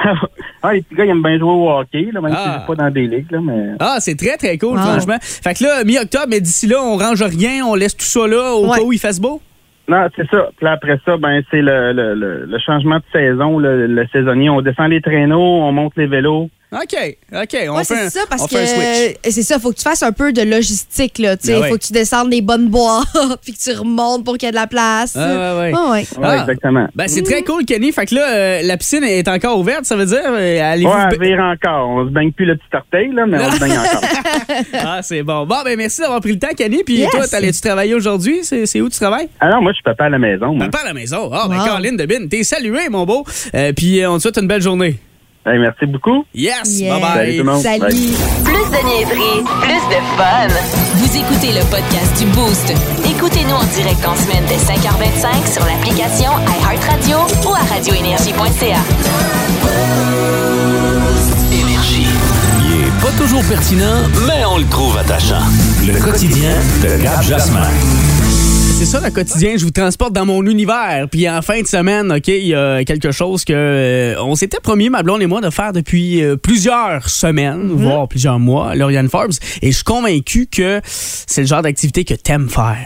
Ah, 0.64 0.72
les 0.74 0.82
petits 0.84 0.96
gars, 0.96 1.04
ils 1.04 1.10
aiment 1.12 1.22
bien 1.22 1.38
jouer 1.38 1.50
au 1.50 1.70
hockey, 1.70 2.08
là, 2.14 2.22
même 2.22 2.34
Ah. 2.34 2.44
si 2.46 2.62
joue 2.62 2.76
pas 2.76 2.84
dans 2.86 2.90
des 2.92 3.08
ligues, 3.08 3.30
là, 3.30 3.40
mais... 3.44 3.72
ah, 3.82 3.98
c'est 4.00 4.16
très, 4.16 4.38
très 4.38 4.58
cool, 4.58 4.78
Wow. 4.78 4.84
franchement. 4.84 5.18
Fait 5.22 5.54
que 5.54 5.64
là, 5.66 5.84
mi-octobre, 5.84 6.28
mais 6.30 6.40
d'ici 6.40 6.66
là, 6.66 6.82
on 6.82 6.96
range 6.96 7.22
rien, 7.22 7.66
on 7.66 7.76
laisse 7.76 7.96
tout 7.96 8.06
ça 8.06 8.26
là, 8.26 8.54
au 8.54 8.70
Ouais. 8.70 8.78
cas 8.78 8.84
où 8.86 8.94
il 8.94 9.00
fasse 9.00 9.20
beau? 9.20 9.42
Non, 9.88 10.08
c'est 10.16 10.28
ça. 10.30 10.50
Puis 10.58 10.68
après 10.68 11.00
ça, 11.06 11.18
ben 11.18 11.44
c'est 11.52 11.62
le, 11.62 11.94
le, 11.94 12.16
le, 12.16 12.46
le 12.46 12.60
changement 12.60 12.98
de 12.98 13.04
saison, 13.14 13.60
le, 13.60 13.86
le 13.86 14.08
saisonnier. 14.08 14.50
On 14.50 14.62
descend 14.62 14.90
les 14.90 15.02
traîneaux, 15.02 15.62
on 15.62 15.72
monte 15.72 15.94
les 15.96 16.08
vélos. 16.08 16.50
OK, 16.76 17.18
OK, 17.34 17.58
on 17.70 17.78
Ouais, 17.78 17.84
fait 17.86 17.94
un, 18.06 18.10
ça, 18.10 18.20
parce 18.30 18.42
on 18.44 18.48
que 18.48 18.58
fait 18.58 18.64
un 18.64 19.06
switch. 19.22 19.34
c'est 19.34 19.44
ça, 19.44 19.60
faut 19.60 19.72
que 19.72 19.78
tu 19.78 19.84
fasses 19.84 20.04
un 20.04 20.12
peu 20.12 20.34
de 20.34 20.42
logistique, 20.42 21.20
là. 21.20 21.38
Tu 21.38 21.48
sais, 21.48 21.54
Ben 21.54 21.62
ouais. 21.62 21.70
faut 21.70 21.78
que 21.78 21.84
tu 21.84 21.94
descendes 21.94 22.30
les 22.32 22.42
bonnes 22.42 22.68
bois, 22.68 23.04
puis 23.44 23.54
que 23.54 23.58
tu 23.60 23.72
remontes 23.78 24.26
pour 24.26 24.38
qu'il 24.38 24.48
y 24.48 24.50
ait 24.50 24.52
de 24.52 24.56
la 24.58 24.68
place. 24.68 25.16
Ah, 25.16 25.56
ouais, 25.58 25.72
ouais. 25.72 25.74
Ouais, 25.92 26.06
Ah. 26.22 26.38
exactement. 26.42 26.88
Ben, 26.94 27.08
c'est 27.08 27.24
très 27.24 27.44
cool, 27.44 27.64
Kenny. 27.66 27.92
Fait 27.92 28.06
que 28.06 28.16
là, 28.16 28.28
euh, 28.30 28.62
la 28.64 28.76
piscine 28.78 29.04
est 29.04 29.28
encore 29.28 29.58
ouverte, 29.60 29.86
ça 29.86 29.96
veut 29.96 30.06
dire? 30.06 30.20
euh, 30.26 30.72
allez-vous 30.74 30.90
Ouais, 30.92 31.04
elle 31.12 31.20
vire 31.20 31.40
encore. 31.40 31.88
On 31.90 32.06
se 32.08 32.12
baigne 32.12 32.32
plus 32.32 32.46
le 32.46 32.56
petit 32.58 32.76
orteil, 32.76 33.12
là, 33.14 33.26
mais 33.26 33.38
on 33.40 33.52
se 33.52 33.60
baigne 33.60 33.78
encore. 33.78 34.02
Ah, 34.74 35.00
c'est 35.02 35.24
bon. 35.24 35.46
Bon, 35.46 35.56
ben, 35.64 35.78
merci 35.78 36.02
d'avoir 36.02 36.20
pris 36.22 36.34
le 36.34 36.40
temps, 36.40 36.54
Kenny. 36.56 36.84
Puis 36.84 36.96
Yes. 36.98 37.10
toi, 37.10 37.28
t'allais-tu 37.28 37.62
travailler 37.62 37.94
aujourd'hui? 37.96 38.40
C'est 38.44 38.82
où 38.82 38.90
tu 38.90 38.98
travailles? 39.00 39.30
Ah 39.40 39.50
non, 39.50 39.62
moi, 39.62 39.72
je 39.72 39.76
suis 39.76 39.84
papa 39.84 40.06
à 40.06 40.10
la 40.10 40.20
maison. 40.20 40.54
moi. 40.54 40.66
Papa 40.66 40.84
à 40.84 40.88
la 40.88 40.94
maison. 40.94 41.30
Ah, 41.34 41.48
ben, 41.50 41.58
Wow. 41.58 41.66
Caroline 41.66 41.98
Debine, 41.98 42.28
t'es 42.30 42.44
salué, 42.44 42.90
mon 42.90 43.06
beau. 43.06 43.24
Euh, 43.54 43.72
puis 43.74 44.02
euh, 44.02 44.10
on 44.12 44.18
te 44.18 44.24
souhaite 44.24 44.38
une 44.38 44.48
belle 44.48 44.62
journée. 44.62 45.00
Hey, 45.48 45.60
merci 45.60 45.86
beaucoup. 45.86 46.26
Yes, 46.34 46.80
Yeah. 46.80 46.96
bye-bye. 46.98 47.14
Salut 47.14 47.38
tout 47.38 47.44
le 47.44 47.52
monde. 47.52 47.62
Salut. 47.62 47.80
Bye. 47.80 48.16
Plus 48.44 48.66
de 48.74 48.82
niaiserie, 48.88 49.44
plus 49.62 49.84
de 49.94 50.00
fun. 50.18 50.48
Vous 50.96 51.18
écoutez 51.18 51.52
le 51.54 51.64
podcast 51.70 52.18
du 52.18 52.26
Boost. 52.32 52.74
Écoutez-nous 53.06 53.54
en 53.54 53.64
direct 53.76 54.04
en 54.08 54.16
semaine 54.16 54.44
dès 54.48 54.58
5h25 54.58 55.54
sur 55.54 55.64
l'application 55.66 56.32
iHeartRadio 56.62 57.18
ou 57.48 57.54
à 57.54 57.60
radioénergie.ca. 57.76 58.80
Énergie. 61.54 62.08
Il 62.66 62.88
est 62.88 63.02
pas 63.02 63.12
toujours 63.16 63.44
pertinent, 63.44 64.02
mais 64.26 64.44
on 64.46 64.58
le 64.58 64.66
trouve 64.66 64.98
attachant. 64.98 65.44
Le 65.86 66.00
quotidien 66.02 66.56
de 66.82 67.04
Gab 67.04 67.22
Jasmin. 67.22 67.70
C'est 68.78 68.86
ça 68.86 69.00
le 69.00 69.10
quotidien, 69.10 69.56
je 69.58 69.64
vous 69.64 69.72
transporte 69.72 70.12
dans 70.14 70.26
mon 70.26 70.46
univers. 70.46 71.08
Puis 71.10 71.28
en 71.30 71.42
fin 71.42 71.62
de 71.62 71.66
semaine, 71.68 72.12
OK, 72.12 72.28
il 72.28 72.48
y 72.48 72.54
a 72.54 72.84
quelque 72.84 73.12
chose 73.12 73.46
que 73.46 73.54
euh, 73.54 74.22
on 74.22 74.36
s'était 74.36 74.60
promis, 74.60 74.90
ma 74.90 75.02
blonde 75.02 75.22
et 75.22 75.28
moi, 75.28 75.40
de 75.42 75.50
faire 75.50 75.72
depuis 75.74 76.22
euh, 76.22 76.36
plusieurs 76.36 77.10
semaines, 77.10 77.70
voire 77.72 78.08
plusieurs 78.08 78.38
mois, 78.38 78.76
Lauriane 78.76 79.10
Forbes. 79.10 79.32
Et 79.62 79.72
je 79.72 79.76
suis 79.78 79.84
convaincu 79.84 80.48
que 80.52 80.82
c'est 80.86 81.42
le 81.42 81.48
genre 81.48 81.62
d'activité 81.62 82.04
que 82.04 82.14
t'aimes 82.14 82.50
faire. 82.50 82.86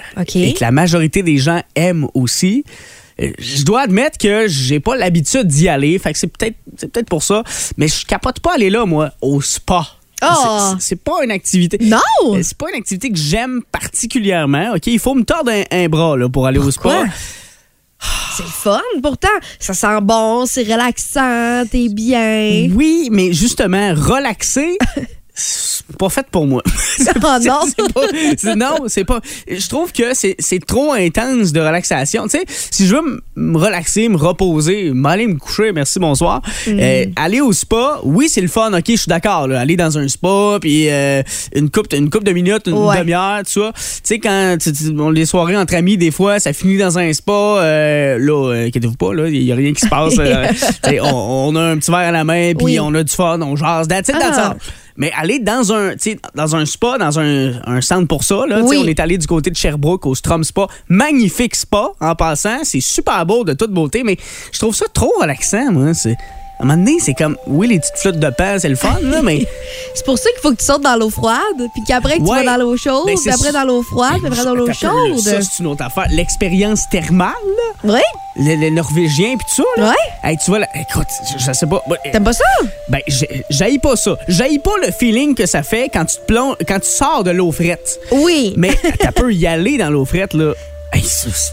Et 0.50 0.54
que 0.54 0.64
la 0.64 0.72
majorité 0.72 1.24
des 1.24 1.38
gens 1.38 1.62
aiment 1.76 2.08
aussi. 2.14 2.64
Euh, 3.22 3.32
Je 3.40 3.64
dois 3.66 3.82
admettre 3.82 4.18
que 4.20 4.48
j'ai 4.48 4.80
pas 4.80 4.96
l'habitude 4.96 5.48
d'y 5.48 5.68
aller, 5.68 5.98
fait 5.98 6.14
que 6.14 6.20
c'est 6.20 6.28
peut-être 6.32 6.56
c'est 6.78 6.92
peut-être 6.92 7.10
pour 7.10 7.24
ça, 7.24 7.44
mais 7.78 7.88
je 7.88 8.06
capote 8.06 8.40
pas 8.40 8.54
aller 8.54 8.70
là 8.70 8.86
moi 8.86 9.12
au 9.22 9.42
spa. 9.42 9.86
Oh! 10.22 10.76
C'est- 10.80 10.96
pas 10.98 11.24
une 11.24 11.32
activité. 11.32 11.78
Non! 11.82 12.00
Euh, 12.26 12.40
C'est 12.44 12.58
pas 12.58 12.70
une 12.70 12.76
activité 12.80 13.10
que 13.10 13.18
j'aime 13.18 13.62
particulièrement. 13.72 14.74
OK, 14.76 14.88
il 14.88 15.00
faut 15.00 15.16
me 15.16 15.24
tordre 15.24 15.52
un, 15.52 15.64
un 15.72 15.88
bras 15.88 16.18
là, 16.18 16.28
pour 16.30 16.46
aller 16.48 16.60
au 16.60 16.70
spa. 16.72 16.82
Pourquoi? 16.82 17.06
C'est 18.38 18.46
fun, 18.46 18.80
pourtant. 19.04 19.28
Ça 19.60 19.74
sent 19.74 20.00
bon, 20.02 20.46
c'est 20.46 20.64
relaxant, 20.64 21.66
t'es 21.70 21.90
bien. 21.90 22.70
Oui, 22.74 23.10
mais 23.12 23.34
justement, 23.34 23.94
relaxer, 23.94 24.78
pas 26.00 26.10
fait 26.10 26.26
pour 26.32 26.48
moi. 26.48 26.64
Oh 27.22 27.38
non! 27.46 27.60
C'est 27.76 27.94
pas- 27.94 28.56
non, 28.56 28.76
c'est 28.88 29.04
pas. 29.06 29.20
Je 29.48 29.68
trouve 29.70 29.92
que 29.92 30.14
c'est 30.14 30.66
trop 30.66 30.94
intense 30.94 31.52
de 31.52 31.60
relaxation. 31.60 32.24
Tu 32.28 32.40
sais, 32.40 32.44
si 32.48 32.88
je 32.88 32.96
veux 32.96 33.22
me 33.36 33.58
relaxer, 33.58 34.10
me 34.10 34.18
reposer, 34.18 34.92
m'aller 34.94 35.28
me 35.28 35.36
coucher, 35.38 35.72
merci, 35.72 36.00
bonsoir. 36.00 36.42
Mm. 36.68 36.80
euh, 36.80 37.06
aller 37.16 37.42
au 37.42 37.54
spa, 37.54 38.00
oui, 38.04 38.28
c'est 38.30 38.42
le 38.42 38.48
fun, 38.48 38.72
ok, 38.74 38.84
je 38.88 38.96
suis 38.96 39.10
d'accord. 39.10 39.50
Aller 39.52 39.76
dans 39.78 39.98
un 39.98 40.08
spa, 40.08 40.58
puis 40.60 40.90
euh, 40.90 41.22
une 41.54 41.70
coupe, 41.70 41.94
une 41.94 42.10
coupe 42.10 42.24
de 42.24 42.32
minutes, 42.32 42.68
une 42.68 42.74
Ouais. 42.74 42.98
demi-heure, 43.00 43.40
tout 43.44 43.62
ça. 43.62 43.72
Tu 43.76 43.82
sais, 44.04 44.20
quand 44.20 44.58
tu- 44.62 44.74
tu- 44.74 44.96
on- 45.00 45.10
les 45.12 45.26
soirées 45.26 45.58
entre 45.58 45.76
amis, 45.76 45.98
des 45.98 46.12
fois, 46.12 46.40
ça 46.40 46.52
finit 46.54 46.78
dans 46.78 46.98
un 46.98 47.14
spa. 47.14 47.32
euh, 47.32 48.18
là, 48.20 48.66
inquiétez-vous 48.68 48.96
pas, 48.98 49.14
là, 49.14 49.28
il 49.28 49.44
y 49.44 49.52
a 49.52 49.56
rien 49.56 49.74
qui 49.74 49.82
se 49.82 49.88
passe. 49.88 50.16
on, 51.04 51.52
on 51.54 51.56
a 51.56 51.62
un 51.62 51.78
petit 51.78 51.92
verre 51.92 52.00
à 52.10 52.12
la 52.12 52.24
main, 52.24 52.54
puis 52.56 52.66
Oui. 52.66 52.80
on 52.80 52.94
a 52.96 53.04
du 53.04 53.14
fun, 53.14 53.40
on 53.42 53.56
jase. 53.56 53.88
That's 53.88 54.10
it, 54.10 54.16
that's 54.20 54.38
Ah. 54.38 54.56
Mais 55.00 55.12
aller 55.18 55.40
dans 55.40 55.74
un, 55.74 55.94
dans 56.36 56.56
un 56.56 56.66
spa, 56.66 56.98
dans 57.00 57.18
un, 57.20 57.54
un 57.66 57.82
centre 57.82 58.08
pour 58.08 58.24
ça, 58.24 58.44
là, 58.48 58.60
Oui. 58.62 58.78
on 58.84 58.86
est 58.88 59.00
allé 59.00 59.18
du 59.18 59.26
côté 59.26 59.50
de 59.50 59.56
Sherbrooke 59.56 60.06
au 60.06 60.14
Strom 60.14 60.44
Spa. 60.44 60.68
Magnifique 60.90 61.56
spa, 61.56 61.90
en 62.02 62.16
passant. 62.16 62.60
C'est 62.64 62.82
super 62.82 63.26
beau, 63.26 63.44
de 63.46 63.54
toute 63.54 63.72
beauté, 63.72 64.04
mais 64.04 64.18
je 64.52 64.60
trouve 64.60 64.76
ça 64.76 64.86
trop 64.94 65.12
relaxant, 65.20 65.72
moi. 65.72 65.94
C'est, 65.94 66.12
à 66.60 66.64
un 66.64 66.66
moment 66.66 66.78
donné, 66.78 66.98
c'est 67.00 67.14
comme, 67.14 67.38
oui, 67.48 67.68
les 67.70 67.80
petites 67.80 67.96
flûtes 67.98 68.20
de 68.20 68.30
pain, 68.30 68.60
c'est 68.60 68.68
le 68.68 68.76
fun, 68.76 68.98
là, 69.02 69.22
mais. 69.22 69.48
C'est 69.96 70.06
pour 70.06 70.18
ça 70.20 70.30
qu'il 70.32 70.42
faut 70.42 70.52
que 70.52 70.58
tu 70.60 70.66
sortes 70.66 70.84
dans 70.84 70.96
l'eau 70.98 71.10
froide, 71.10 71.40
puis 71.74 71.82
qu'après 71.88 72.18
que 72.20 72.24
tu 72.24 72.30
Ouais. 72.30 72.44
vas 72.44 72.58
dans 72.58 72.64
l'eau 72.64 72.76
chaude, 72.78 73.06
Ben, 73.06 73.16
puis 73.16 73.24
c'est 73.24 73.32
après 73.32 73.52
dans 73.54 73.64
l'eau 73.64 73.82
froide, 73.82 74.18
puis 74.18 74.28
après 74.28 74.44
dans 74.44 74.54
l'eau 74.56 74.68
chaude. 74.74 75.18
Ça, 75.20 75.42
c'est 75.42 75.60
une 75.60 75.68
autre 75.68 75.84
affaire. 75.84 76.06
L'expérience 76.12 76.88
thermale, 76.90 77.32
là, 77.84 77.94
Oui? 77.96 78.02
Le, 78.40 78.56
le 78.56 78.70
norvégien, 78.70 79.36
puis 79.38 79.46
tout 79.56 79.64
ça, 79.64 79.82
là. 79.82 79.90
Ouais? 79.90 80.30
Hey, 80.32 80.38
tu 80.38 80.50
vois, 80.50 80.60
là, 80.60 80.68
écoute, 80.76 81.08
je, 81.38 81.44
je 81.46 81.52
sais 81.54 81.68
pas. 81.68 81.84
T'aimes 82.12 82.24
pas 82.24 82.34
ça? 82.34 82.44
Ben, 82.88 83.02
j'ai- 83.08 83.44
j'haïs 83.50 83.80
pas 83.80 83.96
ça. 83.96 84.18
J'haïs 84.28 84.60
pas 84.60 84.72
le 84.86 84.92
feeling 84.92 85.36
que 85.36 85.46
ça 85.46 85.62
fait 85.64 85.90
quand 85.92 86.06
tu 86.06 86.16
te 86.16 86.26
plonges, 86.26 86.56
quand 86.68 86.80
tu 86.80 86.90
sors 86.90 87.24
de 87.24 87.32
l'eau 87.32 87.52
frette. 87.52 88.00
Oui. 88.12 88.54
Mais 88.58 88.78
t'as 89.00 89.12
peux 89.12 89.34
y 89.34 89.46
aller 89.46 89.78
dans 89.78 89.90
l'eau 89.90 90.06
frette, 90.06 90.34
là. 90.34 90.54
Hey, 90.92 91.04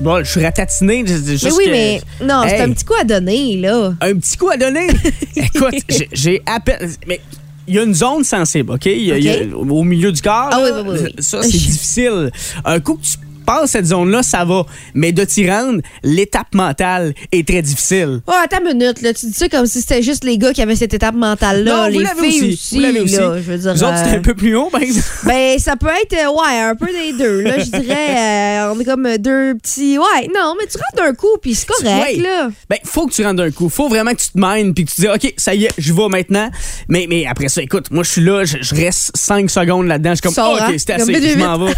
bon, 0.01 0.25
je 0.25 0.31
suis 0.31 0.43
ratatiné. 0.43 1.03
Mais 1.05 1.13
oui, 1.53 1.65
que- 1.67 1.71
mais 1.71 2.01
non, 2.23 2.43
c'est 2.49 2.61
un 2.61 2.73
petit 2.73 2.85
coup 2.87 2.95
à 2.99 3.05
donner, 3.05 3.57
là. 3.57 3.93
Un 4.01 4.15
petit 4.15 4.37
coup 4.39 4.49
à 4.49 4.57
donner? 4.57 4.87
Écoute, 5.37 5.75
j'ai- 6.13 6.43
à 6.47 6.59
peine. 6.61 6.91
Mais 7.07 7.21
il 7.69 7.75
y 7.75 7.79
a 7.79 7.83
une 7.83 7.93
zone 7.95 8.25
sensible, 8.25 8.73
OK? 8.73 8.87
Il 8.87 9.03
y 9.03 9.13
a- 9.13 9.19
il 9.19 9.25
y 9.25 9.29
a- 9.31 9.57
au 9.57 9.83
milieu 9.83 10.11
du 10.11 10.23
corps. 10.23 10.49
Ah 10.53 10.59
là, 10.61 10.83
oui, 10.83 10.89
oui, 10.91 10.99
oui. 11.05 11.15
Ça, 11.19 11.43
c'est 11.43 11.49
difficile. 11.51 12.31
Un 12.65 12.81
coup 12.81 12.95
que 12.95 13.03
tu 13.05 13.19
passes 13.47 13.71
cette 13.71 13.87
zone-là, 13.87 14.23
ça 14.23 14.45
va. 14.45 14.67
Mais 14.95 15.13
de 15.13 15.25
t'y 15.25 15.49
rendre, 15.51 15.81
l'étape 16.03 16.55
mentale 16.55 17.15
est 17.33 17.47
très 17.49 17.63
difficile. 17.63 18.21
Oh, 18.27 18.33
attends 18.43 18.59
une 18.71 18.77
minute, 18.79 19.01
là. 19.03 19.15
Tu 19.15 19.27
dis 19.27 19.33
ça 19.33 19.49
comme 19.49 19.67
si 19.67 19.81
c'était 19.81 20.03
juste 20.03 20.25
les 20.25 20.37
gars 20.39 20.53
qui 20.53 20.61
avaient 20.63 20.77
cette 20.77 20.93
étape 20.95 21.15
mentale-là. 21.15 21.89
Les 21.89 21.99
filles 22.05 22.07
aussi. 22.27 22.53
aussi, 22.53 22.75
Vous 22.77 22.81
l'avez 22.83 23.01
aussi. 23.01 23.17
là. 23.17 23.37
Je 23.37 23.43
veux 23.53 23.59
dire. 23.59 23.75
Vous 23.75 23.85
autres, 23.85 23.97
c'était 23.99 24.17
euh, 24.17 24.19
un 24.19 24.23
peu 24.23 24.35
plus 24.35 24.57
haut, 24.57 24.69
par 24.71 24.83
exemple. 24.83 25.07
Ben, 25.25 25.59
ça 25.59 25.77
peut 25.77 25.87
être, 25.89 26.13
euh, 26.15 26.31
ouais, 26.31 26.61
un 26.61 26.75
peu 26.75 26.87
des 26.87 27.13
deux. 27.17 27.41
Là, 27.43 27.59
je 27.59 27.65
dirais, 27.71 28.17
euh, 28.69 28.73
on 28.75 28.81
est 28.81 28.85
comme 28.85 29.09
deux 29.19 29.55
petits. 29.57 29.99
Ouais, 29.99 30.29
non, 30.35 30.55
mais 30.59 30.67
tu 30.67 30.77
rentres 30.79 30.97
d'un 31.09 31.15
coup, 31.15 31.37
puis 31.41 31.55
c'est 31.55 31.67
correct, 31.67 31.87
Ouais. 32.17 32.23
là. 32.23 32.49
Ben, 32.69 32.79
faut 32.85 33.07
que 33.07 33.13
tu 33.15 33.23
rentres 33.25 33.37
d'un 33.37 33.51
coup. 33.51 33.69
Faut 33.69 33.89
vraiment 33.89 34.13
que 34.13 34.21
tu 34.21 34.29
te 34.29 34.39
mines 34.39 34.75
puis 34.75 34.85
que 34.85 34.91
tu 34.91 35.01
dis, 35.03 35.09
OK, 35.09 35.35
ça 35.37 35.55
y 35.55 35.65
est, 35.65 35.71
je 35.79 35.93
vais 35.93 36.09
maintenant. 36.09 36.51
Mais, 36.89 37.07
mais 37.09 37.27
après 37.27 37.49
ça, 37.49 37.63
écoute, 37.63 37.91
moi, 37.91 38.03
je 38.05 38.11
suis 38.11 38.21
là, 38.23 38.45
je, 38.45 38.59
je 38.61 38.75
reste 38.75 39.13
5 39.17 39.49
secondes 39.51 39.87
là-dedans. 39.87 40.11
Je 40.11 40.15
suis 40.17 40.23
comme, 40.23 40.35
Sors, 40.35 40.55
OK, 40.55 40.61
hein? 40.63 40.75
c'est 40.79 40.93
Comme 40.93 41.03
assez, 41.03 41.13
vite, 41.13 41.23
je 41.23 41.29
vite, 41.37 41.39
m'en 41.47 41.59
vais. 41.59 41.73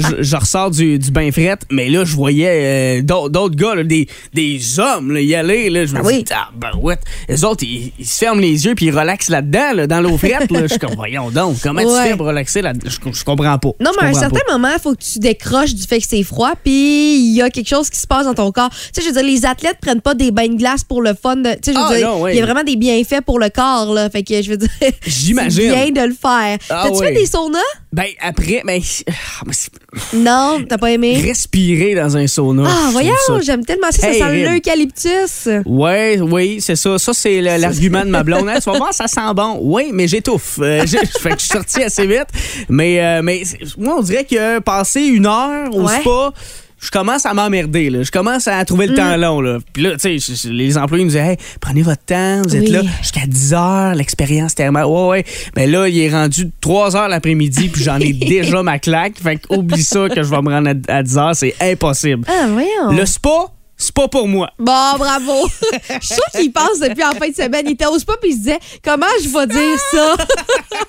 Je, 0.00 0.22
je 0.22 0.36
ressors 0.36 0.70
du, 0.70 0.98
du 0.98 1.07
bain 1.10 1.30
fret. 1.32 1.58
Mais 1.70 1.88
là, 1.88 2.04
je 2.04 2.14
voyais 2.14 3.00
euh, 3.00 3.02
d'autres 3.02 3.54
gars, 3.56 3.74
là, 3.74 3.84
des, 3.84 4.06
des 4.34 4.78
hommes, 4.80 5.12
là, 5.12 5.20
y 5.20 5.34
aller. 5.34 5.70
Là, 5.70 5.84
je 5.86 5.92
me 5.94 5.98
Ah 5.98 6.02
dis, 6.02 6.08
oui. 6.08 6.24
ah, 6.32 6.48
ben, 6.56 6.70
ouais. 6.80 6.96
Les 7.28 7.44
autres, 7.44 7.64
ils, 7.64 7.92
ils 7.98 8.06
se 8.06 8.18
ferment 8.18 8.40
les 8.40 8.64
yeux 8.66 8.74
puis 8.74 8.86
ils 8.86 8.96
relaxent 8.98 9.28
là-dedans, 9.28 9.72
là, 9.74 9.86
dans 9.86 10.00
l'eau 10.00 10.16
frette. 10.18 10.48
Je 10.50 10.66
suis 10.66 10.78
comme, 10.78 10.94
voyons 10.96 11.30
donc, 11.30 11.56
comment 11.62 11.80
tu 11.82 12.08
fais 12.08 12.16
pour 12.16 12.26
relaxer 12.26 12.62
là 12.62 12.72
Je, 12.84 12.90
je 13.12 13.24
comprends 13.24 13.58
pas. 13.58 13.70
Non, 13.80 13.90
mais 14.00 14.06
à 14.08 14.10
un 14.10 14.14
certain 14.14 14.40
pas. 14.46 14.52
moment, 14.52 14.68
il 14.74 14.80
faut 14.80 14.94
que 14.94 15.02
tu 15.02 15.18
décroches 15.18 15.74
du 15.74 15.82
fait 15.86 15.98
que 16.00 16.06
c'est 16.08 16.22
froid, 16.22 16.52
puis 16.62 17.16
il 17.18 17.34
y 17.34 17.42
a 17.42 17.50
quelque 17.50 17.68
chose 17.68 17.90
qui 17.90 17.98
se 17.98 18.06
passe 18.06 18.24
dans 18.26 18.34
ton 18.34 18.50
corps. 18.52 18.70
Tu 18.70 18.76
sais, 18.92 19.02
je 19.02 19.06
veux 19.06 19.12
dire, 19.12 19.22
les 19.24 19.44
athlètes 19.46 19.78
prennent 19.80 20.00
pas 20.00 20.14
des 20.14 20.30
bains 20.30 20.48
de 20.48 20.56
glace 20.56 20.84
pour 20.84 21.02
le 21.02 21.12
fun. 21.14 21.36
de- 21.36 21.50
Tu 21.54 21.58
sais, 21.64 21.72
je 21.72 21.78
veux 21.78 21.84
Ah, 21.90 21.96
dire, 21.96 22.28
il 22.30 22.36
y 22.36 22.40
a 22.40 22.44
vraiment 22.44 22.64
des 22.64 22.76
bienfaits 22.76 23.20
pour 23.24 23.38
le 23.38 23.48
corps, 23.50 23.92
là. 23.94 24.08
Fait 24.10 24.22
que 24.22 24.40
je 24.42 24.50
veux 24.50 24.56
dire, 24.56 24.68
J'imagine. 25.06 25.72
bien 25.72 25.90
de 25.90 26.08
le 26.08 26.14
faire. 26.14 26.58
Ah, 26.70 26.84
T'as-tu 26.86 26.98
fait 27.04 27.12
des 27.14 27.26
saunas? 27.26 27.58
Ben, 27.92 28.06
après, 28.20 28.62
ben, 28.66 28.80
ah, 29.08 29.44
Non, 30.14 30.58
t'as 30.68 30.76
pas 30.76 30.90
aimé? 30.90 31.18
respirer 31.18 31.94
dans 31.94 32.14
un 32.16 32.26
sauna. 32.26 32.64
Ah, 32.66 32.88
voyons, 32.92 33.14
j'aime 33.40 33.64
tellement 33.64 33.90
ça. 33.90 34.02
Ça 34.02 34.12
sent 34.12 34.44
l'eucalyptus. 34.44 35.48
Ouais, 35.64 36.20
oui, 36.20 36.60
c'est 36.60 36.76
ça. 36.76 36.98
Ça, 36.98 37.14
c'est 37.14 37.40
l'argument 37.40 38.04
de 38.04 38.10
ma 38.10 38.22
blonde. 38.22 38.48
Hein, 38.48 38.58
tu 38.62 38.70
vas 38.70 38.76
voir, 38.76 38.92
ça 38.92 39.06
sent 39.08 39.20
bon. 39.34 39.58
Oui, 39.62 39.90
mais 39.92 40.06
j'étouffe. 40.06 40.58
Euh, 40.60 40.82
je, 40.86 40.98
fait 41.20 41.30
que 41.30 41.36
je 41.38 41.44
suis 41.44 41.48
sorti 41.48 41.82
assez 41.82 42.06
vite. 42.06 42.26
Mais, 42.68 43.00
euh, 43.02 43.22
mais 43.22 43.42
moi, 43.78 43.96
on 43.98 44.02
dirait 44.02 44.24
que 44.24 44.58
passer 44.58 45.00
une 45.02 45.26
heure 45.26 45.74
au 45.74 45.88
Ouais. 45.88 46.00
spa, 46.00 46.32
je 46.80 46.90
commence 46.90 47.26
à 47.26 47.34
m'emmerder. 47.34 47.90
là. 47.90 48.02
Je 48.02 48.10
commence 48.10 48.46
à 48.48 48.64
trouver 48.64 48.86
Mm. 48.86 48.90
le 48.90 48.96
temps 48.96 49.16
long. 49.16 49.40
Là. 49.40 49.58
Puis 49.72 49.82
là, 49.82 49.92
tu 49.92 49.98
sais, 49.98 50.18
je- 50.18 50.48
je- 50.48 50.52
les 50.52 50.78
employés 50.78 51.04
nous 51.04 51.10
disaient 51.10 51.32
hey, 51.32 51.36
prenez 51.60 51.82
votre 51.82 52.04
temps, 52.04 52.42
vous 52.42 52.54
êtes 52.56 52.62
Oui. 52.62 52.70
là 52.70 52.82
jusqu'à 53.02 53.26
10 53.26 53.54
heures, 53.54 53.94
l'expérience 53.94 54.54
thermale. 54.54 54.86
Ouais, 54.86 55.06
ouais. 55.08 55.24
Mais 55.56 55.66
là, 55.66 55.88
il 55.88 55.98
est 55.98 56.10
rendu 56.10 56.50
3 56.60 56.96
heures 56.96 57.08
l'après-midi, 57.08 57.68
puis 57.68 57.82
j'en 57.82 57.98
ai 57.98 58.12
déjà 58.12 58.62
ma 58.62 58.78
claque. 58.78 59.18
Fait 59.20 59.36
que 59.36 59.54
oublie 59.54 59.82
ça 59.82 60.08
que 60.08 60.22
je 60.22 60.30
vais 60.30 60.42
me 60.42 60.50
rendre 60.50 60.70
à, 60.88 60.96
à 60.98 61.02
10 61.02 61.18
heures, 61.18 61.34
c'est 61.34 61.54
impossible. 61.60 62.24
Ah, 62.28 62.46
voyons. 62.48 62.96
Le 62.98 63.06
spa, 63.06 63.46
c'est 63.78 63.94
pas 63.94 64.08
pour 64.08 64.26
moi. 64.28 64.50
Bon, 64.58 64.72
bravo. 64.98 65.48
je 66.00 66.06
suis 66.06 66.14
sûre 66.14 66.24
qu'il 66.34 66.52
pense 66.52 66.80
depuis 66.80 67.04
en 67.04 67.12
fin 67.12 67.28
de 67.28 67.34
semaine. 67.34 67.62
Il 67.66 67.72
était 67.72 67.86
au 67.86 67.98
spa 67.98 68.14
puis 68.20 68.30
il 68.30 68.34
se 68.34 68.38
disait 68.38 68.58
comment 68.84 69.06
je 69.22 69.28
vais 69.28 69.46
dire 69.46 69.78
ça? 69.92 70.16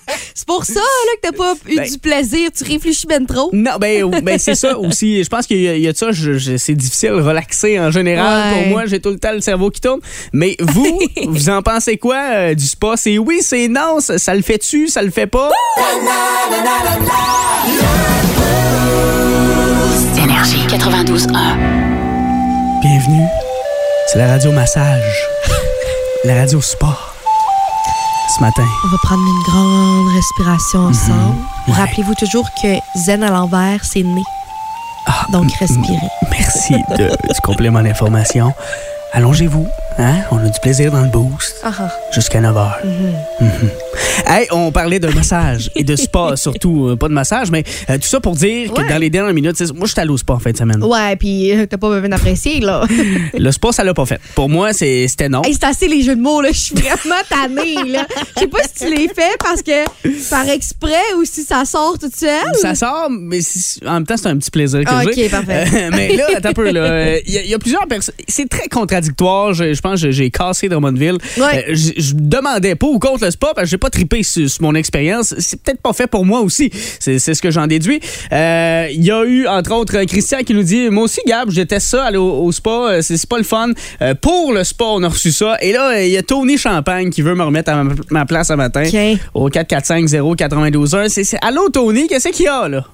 c'est 0.33 0.45
pour 0.47 0.65
ça 0.65 0.73
là, 0.79 1.13
que 1.21 1.29
t'as 1.29 1.31
pas 1.37 1.53
eu 1.67 1.75
Ben- 1.77 1.89
du 1.91 1.97
plaisir. 1.99 2.49
Tu 2.55 2.63
réfléchis 2.63 3.05
ben 3.07 3.25
trop. 3.25 3.49
Non, 3.53 3.77
ben, 3.79 4.09
ben 4.23 4.39
c'est 4.39 4.55
ça 4.55 4.77
aussi. 4.77 5.23
Je 5.23 5.29
pense 5.29 5.45
qu'il 5.47 5.61
y, 5.61 5.67
a- 5.67 5.75
il 5.75 5.81
y 5.83 5.87
a 5.87 5.91
de 5.93 5.97
ça. 5.97 6.11
je- 6.11 6.37
je- 6.39 6.57
c'est 6.57 6.73
difficile 6.75 7.11
de 7.11 7.21
relaxer 7.21 7.79
en 7.79 7.91
général. 7.91 8.53
Ouais. 8.55 8.61
Pour 8.63 8.67
moi, 8.71 8.85
j'ai 8.87 8.99
tout 8.99 9.09
le 9.09 9.19
temps 9.19 9.33
le 9.33 9.41
cerveau 9.41 9.69
qui 9.69 9.81
tourne. 9.81 9.99
Mais 10.33 10.55
vous, 10.59 10.99
vous 11.27 11.49
en 11.49 11.61
pensez 11.61 11.97
quoi 11.97 12.17
euh, 12.33 12.53
du 12.55 12.65
spa? 12.65 12.93
C'est 12.97 13.17
oui, 13.19 13.39
c'est 13.41 13.67
non? 13.67 13.99
Ça, 13.99 14.17
ça 14.17 14.33
le 14.33 14.41
fait-tu? 14.41 14.87
Ça 14.87 15.01
le 15.03 15.11
fait 15.11 15.27
pas? 15.27 15.49
Énergie 20.17 20.65
92.1. 20.67 21.88
Bienvenue. 22.81 23.25
C'est 24.07 24.19
la 24.19 24.27
radio 24.27 24.51
massage. 24.51 25.27
la 26.25 26.35
radio 26.35 26.61
sport. 26.61 27.13
Ce 28.35 28.41
matin. 28.41 28.63
On 28.85 28.87
va 28.89 28.97
prendre 29.03 29.21
une 29.21 29.43
grande 29.51 30.07
respiration 30.15 30.79
ensemble. 30.87 31.35
Ouais. 31.67 31.73
Rappelez-vous 31.73 32.13
toujours 32.15 32.47
que 32.61 32.77
zen 32.95 33.23
à 33.23 33.29
l'envers, 33.31 33.83
c'est 33.83 34.03
né. 34.03 34.21
Donc, 35.31 35.51
respirez. 35.59 35.97
Merci 36.31 36.73
de- 36.97 37.07
du 37.33 37.41
complément 37.43 37.81
d'information. 37.81 38.53
Allongez-vous. 39.13 39.67
Hein? 40.01 40.21
On 40.31 40.37
a 40.37 40.47
du 40.47 40.59
plaisir 40.61 40.91
dans 40.93 41.01
le 41.01 41.09
boost. 41.09 41.57
Ah, 41.61 41.73
ah. 41.77 41.91
Jusqu'à 42.13 42.39
9 42.39 42.55
h. 42.55 42.71
Hey, 44.25 44.47
on 44.51 44.71
parlait 44.71 44.99
de 44.99 45.07
massage 45.09 45.69
et 45.75 45.83
de 45.83 45.95
spa, 45.97 46.33
surtout. 46.37 46.87
euh, 46.89 46.95
pas 46.95 47.09
de 47.09 47.13
massage, 47.13 47.51
mais 47.51 47.63
euh, 47.89 47.97
tout 47.97 48.07
ça 48.07 48.19
pour 48.21 48.35
dire 48.35 48.71
que 48.73 48.81
Ouais. 48.81 48.87
dans 48.87 48.97
les 48.97 49.09
dernières 49.09 49.33
minutes, 49.33 49.59
moi, 49.75 49.87
je 49.87 49.91
suis 49.91 49.99
allé 49.99 50.09
au 50.11 50.17
spa 50.17 50.33
en 50.33 50.39
fin 50.39 50.51
de 50.51 50.57
semaine. 50.57 50.81
Ouais, 50.83 51.15
puis 51.17 51.51
euh, 51.51 51.65
t'as 51.65 51.77
pas 51.77 51.89
besoin 51.89 52.07
d'apprécier, 52.07 52.61
là. 52.61 52.85
Le 53.37 53.51
spa, 53.51 53.71
ça 53.73 53.83
l'a 53.83 53.93
pas 53.93 54.05
fait. 54.05 54.21
Pour 54.35 54.47
moi, 54.47 54.71
c'était 54.71 55.27
non. 55.27 55.41
Hey, 55.43 55.53
c'est 55.53 55.65
assez 55.65 55.87
les 55.89 56.01
jeux 56.01 56.15
de 56.15 56.21
mots, 56.21 56.41
là. 56.41 56.49
Je 56.53 56.59
suis 56.59 56.75
vraiment 56.75 57.15
tannée, 57.29 57.75
là. 57.91 58.05
Je 58.35 58.41
sais 58.41 58.47
pas 58.47 58.59
si 58.63 58.85
tu 58.85 58.95
les 58.95 59.07
fais 59.09 59.35
parce 59.39 59.61
que 59.61 59.83
par 60.29 60.47
exprès 60.47 61.13
ou 61.17 61.25
si 61.25 61.43
ça 61.43 61.65
sort 61.65 61.97
toute 61.99 62.15
seule. 62.15 62.55
Ça 62.61 62.73
sort, 62.75 63.09
mais 63.09 63.41
si- 63.41 63.79
en 63.85 63.95
même 63.95 64.05
temps, 64.05 64.15
c'est 64.17 64.27
un 64.29 64.37
petit 64.37 64.51
plaisir 64.51 64.81
que 64.85 64.91
j'ai. 65.13 65.25
ok, 65.25 65.31
parfait. 65.31 65.65
Euh, 65.73 65.89
mais 65.91 66.15
là, 66.15 66.25
attends 66.37 66.49
un 66.49 66.53
peu. 66.53 66.71
là. 66.71 67.17
Il 67.19 67.33
y, 67.33 67.49
y 67.49 67.53
a 67.53 67.59
plusieurs 67.59 67.85
personnes. 67.87 68.15
C'est 68.29 68.47
très 68.47 68.69
contradictoire. 68.69 69.53
Je, 69.53 69.73
je 69.73 69.81
pense 69.89 70.01
que 70.01 70.11
j'ai 70.11 70.29
cassé 70.29 70.69
Drummondville. 70.69 71.17
Ouais. 71.37 71.65
Euh, 71.69 71.75
je, 71.75 72.13
demandais 72.13 72.75
pour 72.75 72.93
ou 72.93 72.99
contre 72.99 73.25
le 73.25 73.31
spa 73.31 73.47
parce 73.55 73.65
que 73.65 73.69
j'ai 73.71 73.77
pas 73.77 73.89
trippé 73.89 74.23
sur, 74.23 74.49
sur 74.49 74.61
mon 74.63 74.75
expérience. 74.75 75.33
C'est 75.39 75.61
peut-être 75.61 75.81
pas 75.81 75.93
fait 75.93 76.07
pour 76.07 76.25
moi 76.25 76.41
aussi. 76.41 76.71
C'est 76.99 77.19
ce 77.19 77.41
que 77.41 77.51
j'en 77.51 77.67
déduis. 77.67 77.99
Euh, 78.31 78.87
Il 78.91 79.03
y 79.03 79.11
a 79.11 79.23
eu, 79.25 79.47
entre 79.47 79.73
autres, 79.73 80.03
Christian 80.05 80.39
qui 80.45 80.53
nous 80.53 80.63
dit 80.63 80.89
Moi 80.89 81.03
aussi, 81.03 81.21
Gab, 81.27 81.49
je 81.49 81.55
déteste 81.55 81.87
ça, 81.87 82.05
aller 82.05 82.17
au, 82.17 82.43
au 82.43 82.51
spa. 82.51 82.69
Euh, 82.69 83.01
C'est 83.01 83.27
pas 83.27 83.37
le 83.37 83.43
fun. 83.43 83.71
Euh, 84.01 84.13
pour 84.15 84.53
le 84.53 84.63
spa, 84.63 84.85
on 84.85 85.03
a 85.03 85.07
reçu 85.09 85.31
ça. 85.31 85.57
Et 85.61 85.71
là, 85.73 86.01
il 86.03 86.11
y 86.11 86.17
a 86.17 86.23
Tony 86.23 86.57
Champagne 86.57 87.09
qui 87.09 87.21
veut 87.21 87.35
me 87.35 87.43
remettre 87.43 87.71
à 87.71 87.83
ma, 87.83 87.93
ma 88.11 88.25
place 88.25 88.47
ce 88.47 88.53
matin 88.53 88.83
au 89.33 89.49
445-092-1. 89.49 91.09
C'est- 91.09 91.23
c'est- 91.23 91.37
Allô, 91.41 91.69
Tony, 91.69 92.07
qu'est-ce 92.07 92.29
qu'il 92.29 92.45
y 92.45 92.47
a, 92.47 92.67
là? 92.67 92.85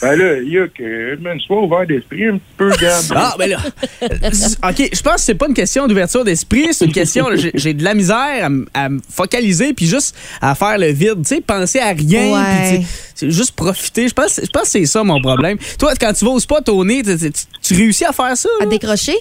Ben 0.00 0.14
là, 0.16 0.40
Yuck, 0.40 0.80
man, 1.20 1.38
sois 1.40 1.60
ouvert 1.60 1.84
d'esprit 1.86 2.26
un 2.28 2.38
petit 2.38 2.54
peu, 2.56 2.70
Gab. 2.80 3.02
Ah, 3.14 3.34
ben 3.36 3.50
là. 3.50 3.58
euh, 4.02 4.06
OK, 4.70 4.88
je 4.92 5.02
pense 5.02 5.14
que 5.16 5.20
c'est 5.20 5.34
pas 5.34 5.48
une 5.48 5.54
question 5.54 5.88
d'ouverture 5.88 6.24
d'esprit, 6.24 6.68
c'est 6.72 6.84
une 6.84 6.92
question. 6.92 7.26
J'ai 7.54 7.74
de 7.74 7.82
la 7.82 7.94
misère 7.94 8.48
à, 8.74 8.88
me 8.88 9.00
focaliser 9.10 9.74
puis 9.74 9.86
juste 9.86 10.16
à 10.40 10.54
faire 10.54 10.78
le 10.78 10.86
vide. 10.92 11.22
Tu 11.26 11.34
sais, 11.34 11.40
penser 11.40 11.80
à 11.80 11.88
rien. 11.88 12.32
Ouais. 12.32 12.84
puis 13.16 13.30
juste 13.32 13.52
profiter. 13.52 14.08
Je 14.08 14.14
pense, 14.14 14.40
je 14.40 14.48
pense 14.50 14.62
que 14.62 14.68
c'est 14.68 14.86
ça 14.86 15.02
mon 15.02 15.20
problème. 15.20 15.58
Toi, 15.78 15.92
quand 16.00 16.12
tu 16.12 16.24
vas 16.24 16.30
au 16.30 16.40
spa, 16.40 16.60
Tony, 16.60 17.02
tu, 17.02 17.16
tu- 17.18 17.32
tu 17.60 17.74
réussis 17.74 18.04
à 18.04 18.12
faire 18.12 18.36
ça? 18.36 18.48
À 18.60 18.64
là? 18.64 18.70
décrocher? 18.70 19.16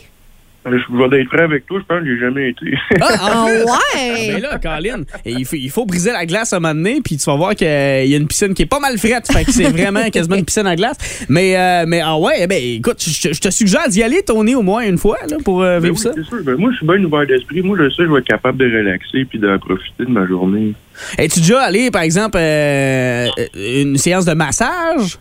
Je 0.69 1.09
vais 1.09 1.21
être 1.21 1.29
prêt 1.29 1.43
avec 1.43 1.65
toi, 1.65 1.79
je 1.79 1.85
pense 1.85 2.03
que 2.03 2.05
j'ai 2.07 2.19
jamais 2.19 2.49
été. 2.49 2.73
Ah, 3.01 3.07
Ah 3.21 3.45
plus? 3.47 3.63
ouais! 4.01 4.27
Ben 4.33 4.41
là, 4.41 4.59
Colin, 4.59 5.03
il 5.25 5.45
faut, 5.45 5.55
il 5.55 5.69
faut 5.69 5.85
briser 5.85 6.11
la 6.11 6.25
glace 6.25 6.53
à 6.53 6.57
un 6.57 6.59
moment 6.59 6.73
donné, 6.75 6.99
puis 7.03 7.17
tu 7.17 7.25
vas 7.25 7.35
voir 7.35 7.55
qu'il 7.55 7.67
y 7.67 7.69
a 8.13 8.17
une 8.17 8.27
piscine 8.27 8.53
qui 8.53 8.63
est 8.63 8.67
pas 8.67 8.79
mal 8.79 8.97
frette. 8.97 9.31
Fait 9.31 9.45
que 9.45 9.51
c'est 9.51 9.69
vraiment 9.69 10.09
quasiment 10.11 10.35
une 10.35 10.45
piscine 10.45 10.67
à 10.67 10.75
glace. 10.75 10.97
Mais, 11.29 11.57
euh, 11.57 11.85
mais 11.87 12.01
ah 12.03 12.17
ouais, 12.17 12.45
ben 12.47 12.61
écoute, 12.61 12.97
je, 13.01 13.33
je 13.33 13.39
te 13.39 13.49
suggère 13.49 13.87
d'y 13.89 14.03
aller, 14.03 14.23
Tony, 14.23 14.55
au 14.55 14.61
moins 14.61 14.81
une 14.87 14.97
fois, 14.97 15.17
là, 15.29 15.37
pour 15.43 15.61
euh, 15.61 15.79
Ben 15.79 15.83
vivre 15.91 15.95
oui, 15.95 16.01
ça. 16.01 16.11
c'est 16.15 16.23
sûr. 16.23 16.43
Ben 16.43 16.55
moi, 16.57 16.69
je 16.71 16.77
suis 16.77 16.85
bien 16.87 17.03
ouvert 17.03 17.25
d'esprit. 17.25 17.61
Moi, 17.61 17.77
je 17.79 17.89
sais, 17.89 18.03
je 18.03 18.11
vais 18.11 18.19
être 18.19 18.27
capable 18.27 18.57
de 18.57 18.65
relaxer 18.65 19.25
puis 19.29 19.39
de 19.39 19.57
profiter 19.57 20.05
de 20.05 20.11
ma 20.11 20.25
journée. 20.27 20.73
Es-tu 21.17 21.39
déjà 21.41 21.61
allé, 21.61 21.91
par 21.91 22.01
exemple, 22.01 22.37
euh, 22.39 23.27
une 23.55 23.97
séance 23.97 24.25
de 24.25 24.33
massage? 24.33 25.17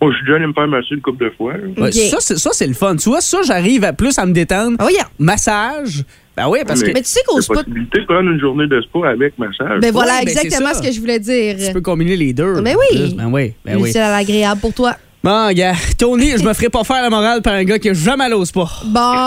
Moi, 0.00 0.10
je 0.12 0.16
suis 0.16 0.24
déjà 0.24 0.36
allé 0.36 0.46
me 0.46 0.52
faire 0.54 0.66
masser 0.68 0.86
une 0.92 1.00
couple 1.02 1.24
de 1.24 1.30
fois. 1.36 1.52
là. 1.54 1.58
Ouais, 1.76 1.88
Ok. 1.88 1.92
Ça, 2.10 2.16
c'est, 2.20 2.38
ça, 2.38 2.50
c'est 2.52 2.66
le 2.66 2.72
fun. 2.74 2.96
Tu 2.96 3.08
vois, 3.10 3.20
ça, 3.20 3.38
j'arrive 3.46 3.84
à 3.84 3.92
plus 3.92 4.18
à 4.18 4.24
me 4.26 4.32
détendre. 4.32 4.76
Oui, 4.86 4.94
Massage. 5.18 6.04
Ben 6.36 6.48
oui, 6.48 6.60
parce 6.66 6.80
que 6.80 6.86
Mais- 6.86 6.92
Mais 6.94 7.02
tu 7.02 7.08
sais 7.10 7.20
qu'au 7.26 7.36
La 7.36 7.42
spa. 7.42 7.54
possibilité 7.56 8.00
de 8.00 8.04
prendre 8.06 8.30
une 8.30 8.40
journée 8.40 8.66
de 8.66 8.80
spa 8.80 9.08
avec 9.10 9.38
massage. 9.38 9.80
Ben 9.80 9.92
voilà 9.92 10.12
Ouais, 10.20 10.24
ben 10.24 10.32
c'est 10.34 10.44
exactement 10.46 10.72
ça. 10.72 10.80
ce 10.82 10.86
que 10.88 10.92
je 10.94 11.00
voulais 11.00 11.18
dire. 11.18 11.56
tu 11.66 11.72
peux 11.74 11.80
combiner 11.82 12.16
les 12.16 12.32
deux. 12.32 12.62
Ben 12.62 12.74
en 12.74 12.78
oui. 12.78 12.86
plus. 13.08 13.14
Ben 13.14 13.26
oui, 13.30 13.52
ben 13.64 13.76
oui. 13.78 13.92
C'est 13.92 14.00
agréable 14.00 14.60
pour 14.60 14.72
toi. 14.72 14.94
Bon, 15.22 15.52
gars, 15.52 15.74
Tony, 15.98 16.30
je 16.38 16.42
me 16.42 16.54
ferai 16.54 16.70
pas 16.70 16.82
faire 16.82 17.02
la 17.02 17.10
morale 17.10 17.42
par 17.42 17.52
un 17.52 17.64
gars 17.64 17.78
qui 17.78 17.90
a 17.90 17.92
jamais 17.92 18.24
allé 18.24 18.32
au 18.34 18.44
spa. 18.46 18.64
Bon. 18.86 19.26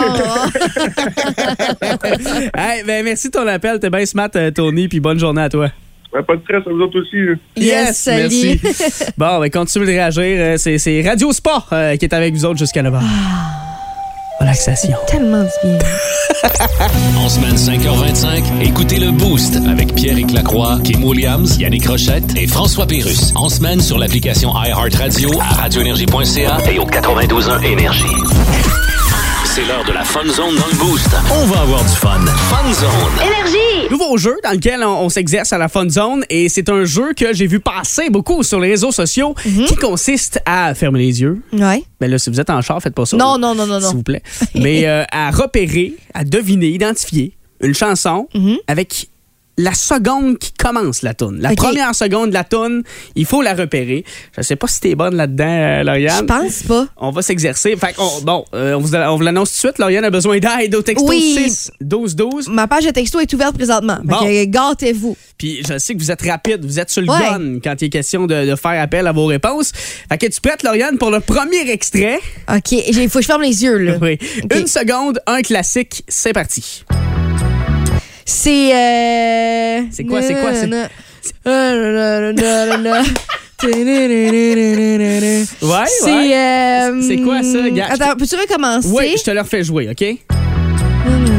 hey, 2.56 2.82
ben 2.84 3.04
merci 3.04 3.28
de 3.28 3.32
ton 3.32 3.46
appel. 3.46 3.78
T'es 3.78 3.90
bien 3.90 4.04
smart, 4.06 4.30
euh, 4.34 4.50
Tony, 4.50 4.88
puis 4.88 4.98
bonne 4.98 5.18
journée 5.20 5.42
à 5.42 5.48
toi. 5.48 5.68
Ben, 6.14 6.22
pas 6.22 6.36
de 6.36 6.42
stress 6.42 6.62
à 6.64 6.70
vous 6.70 6.80
autres 6.80 7.00
aussi. 7.00 7.16
là. 7.16 7.34
yes, 7.56 7.98
salut. 7.98 8.20
merci. 8.22 8.60
bon, 9.18 9.40
ben 9.40 9.50
continue 9.50 9.84
de 9.84 9.90
réagir. 9.90 10.22
Euh, 10.22 10.56
C'est, 10.56 10.78
c'est 10.78 11.02
Radio 11.02 11.32
Spa 11.32 11.64
euh, 11.72 11.96
qui 11.96 12.04
est 12.04 12.14
avec 12.14 12.32
vous 12.34 12.44
autres 12.44 12.58
jusqu'à 12.58 12.82
9h. 12.84 13.00
Relaxation. 14.40 14.96
Tellement 15.08 15.44
bien. 15.62 15.78
En 17.18 17.28
semaine 17.28 17.54
5h25, 17.56 18.62
écoutez 18.62 18.98
le 18.98 19.10
Boost 19.10 19.56
avec 19.68 19.94
Pierre 19.94 20.16
Lacroix, 20.32 20.78
Kim 20.84 21.02
Williams, 21.04 21.56
Yannick 21.58 21.86
Rochette 21.86 22.36
et 22.36 22.46
François 22.46 22.86
Pérus. 22.86 23.32
En 23.34 23.48
semaine 23.48 23.80
sur 23.80 23.98
l'application 23.98 24.52
iHeartRadio 24.54 25.30
à 25.40 25.62
radioénergie.ca 25.62 26.58
et 26.70 26.78
au 26.78 26.84
92.1 26.84 27.64
Énergie. 27.64 28.04
C'est 29.54 29.64
l'heure 29.66 29.84
de 29.84 29.92
la 29.92 30.02
Fun 30.02 30.26
Zone 30.26 30.56
dans 30.56 30.66
le 30.66 30.76
Boost. 30.80 31.06
On 31.30 31.46
va 31.46 31.60
avoir 31.60 31.80
du 31.84 31.90
fun. 31.90 32.18
Fun 32.26 32.72
Zone. 32.72 33.88
Nouveau 33.88 34.16
jeu 34.16 34.34
dans 34.42 34.50
lequel 34.50 34.82
on, 34.82 35.02
on 35.04 35.08
s'exerce 35.08 35.52
à 35.52 35.58
la 35.58 35.68
Fun 35.68 35.88
Zone 35.88 36.24
et 36.28 36.48
c'est 36.48 36.68
un 36.68 36.84
jeu 36.84 37.12
que 37.14 37.32
j'ai 37.32 37.46
vu 37.46 37.60
passer 37.60 38.10
beaucoup 38.10 38.42
sur 38.42 38.58
les 38.58 38.70
réseaux 38.70 38.90
sociaux 38.90 39.36
qui 39.44 39.76
consiste 39.76 40.40
à 40.44 40.74
fermer 40.74 40.98
les 40.98 41.20
yeux. 41.20 41.40
Ouais. 41.52 41.84
Ben 42.00 42.10
là, 42.10 42.18
si 42.18 42.30
vous 42.30 42.40
êtes 42.40 42.50
en 42.50 42.62
char, 42.62 42.82
faites 42.82 42.96
pas 42.96 43.06
ça. 43.06 43.16
Non, 43.16 43.34
là, 43.34 43.38
non, 43.38 43.54
non, 43.54 43.68
non, 43.68 43.78
non. 43.78 43.86
S'il 43.86 43.96
vous 43.98 44.02
plaît. 44.02 44.24
Mais 44.56 44.88
euh, 44.88 45.04
à 45.12 45.30
repérer, 45.30 45.94
à 46.14 46.24
deviner, 46.24 46.70
identifier 46.70 47.36
une 47.60 47.74
chanson 47.74 48.26
avec 48.66 49.06
la 49.56 49.72
seconde 49.74 50.38
qui 50.38 50.52
commence 50.52 51.02
la 51.02 51.14
toune. 51.14 51.38
La 51.40 51.54
première 51.54 51.94
seconde 51.94 52.30
de 52.30 52.34
la 52.34 52.44
toune, 52.44 52.82
il 53.14 53.24
faut 53.24 53.40
la 53.42 53.54
repérer. 53.54 54.04
Je 54.36 54.42
sais 54.42 54.56
pas 54.56 54.66
si 54.66 54.80
t'es 54.80 54.94
bonne 54.94 55.14
là-dedans, 55.14 55.44
euh, 55.46 55.80
Je 55.80 55.86
Lauriane. 55.86 56.26
pense 56.26 56.62
pas. 56.64 56.86
On 56.96 57.10
va 57.10 57.22
s'exercer. 57.22 57.76
Fait 57.76 57.94
bon, 58.22 58.44
euh, 58.54 58.74
on 58.74 58.80
vous, 58.80 58.94
on 58.94 59.16
vous 59.16 59.22
l'annonce 59.22 59.50
tout 59.50 59.54
de 59.54 59.58
suite. 59.72 59.78
Lauriane 59.78 60.04
a 60.04 60.10
besoin 60.10 60.38
d'aide 60.38 60.74
au 60.74 60.82
texto 60.82 61.06
Oui. 61.08 61.36
6 61.48 61.70
12 61.80 62.16
12. 62.16 62.48
Ma 62.48 62.66
page 62.66 62.84
de 62.84 62.90
texto 62.90 63.20
est 63.20 63.32
ouverte 63.32 63.54
présentement. 63.56 63.98
Bon. 64.02 64.16
Gâtez-vous. 64.46 65.16
Puis 65.38 65.62
je 65.68 65.78
sais 65.78 65.94
que 65.94 65.98
vous 65.98 66.10
êtes 66.10 66.22
rapide, 66.22 66.64
vous 66.64 66.78
êtes 66.80 66.90
sur 66.90 67.02
le 67.02 67.08
Ouais. 67.10 67.18
gun 67.20 67.58
quand 67.62 67.80
il 67.80 67.84
est 67.86 67.90
question 67.90 68.26
de, 68.26 68.46
de 68.50 68.56
faire 68.56 68.80
appel 68.82 69.06
à 69.06 69.12
vos 69.12 69.26
réponses. 69.26 69.72
Fait 70.08 70.18
que 70.18 70.26
tu 70.26 70.40
prêtes, 70.40 70.62
Lauriane, 70.62 70.98
pour 70.98 71.10
le 71.10 71.20
premier 71.20 71.70
extrait? 71.70 72.18
OK. 72.52 72.72
Il 72.72 73.08
faut 73.08 73.18
que 73.18 73.22
je 73.22 73.26
ferme 73.26 73.42
les 73.42 73.62
yeux, 73.62 73.78
là. 73.78 73.94
Oui. 74.02 74.18
Une 74.54 74.66
seconde, 74.66 75.20
un 75.26 75.42
classique, 75.42 76.02
c'est 76.08 76.32
parti. 76.32 76.84
C'est. 78.24 78.72
Euh... 78.74 79.82
C'est 79.90 80.04
quoi, 80.04 80.22
c'est 80.22 80.34
quoi, 80.40 80.54
c'est-. 80.54 80.70
Euh, 81.46 82.32
nanana. 82.32 83.02
Ouais, 85.62 85.84
C'est. 85.86 86.12
ouais. 86.12 86.34
euh, 86.36 87.00
C'est 87.06 87.16
quoi 87.18 87.42
ça, 87.42 87.70
gars? 87.70 87.86
Attends, 87.90 88.16
peux-tu 88.18 88.36
recommencer? 88.36 88.88
Oui, 88.92 89.14
je 89.18 89.22
te 89.22 89.30
le 89.30 89.40
refais 89.40 89.62
jouer, 89.64 89.88
OK? 89.90 90.04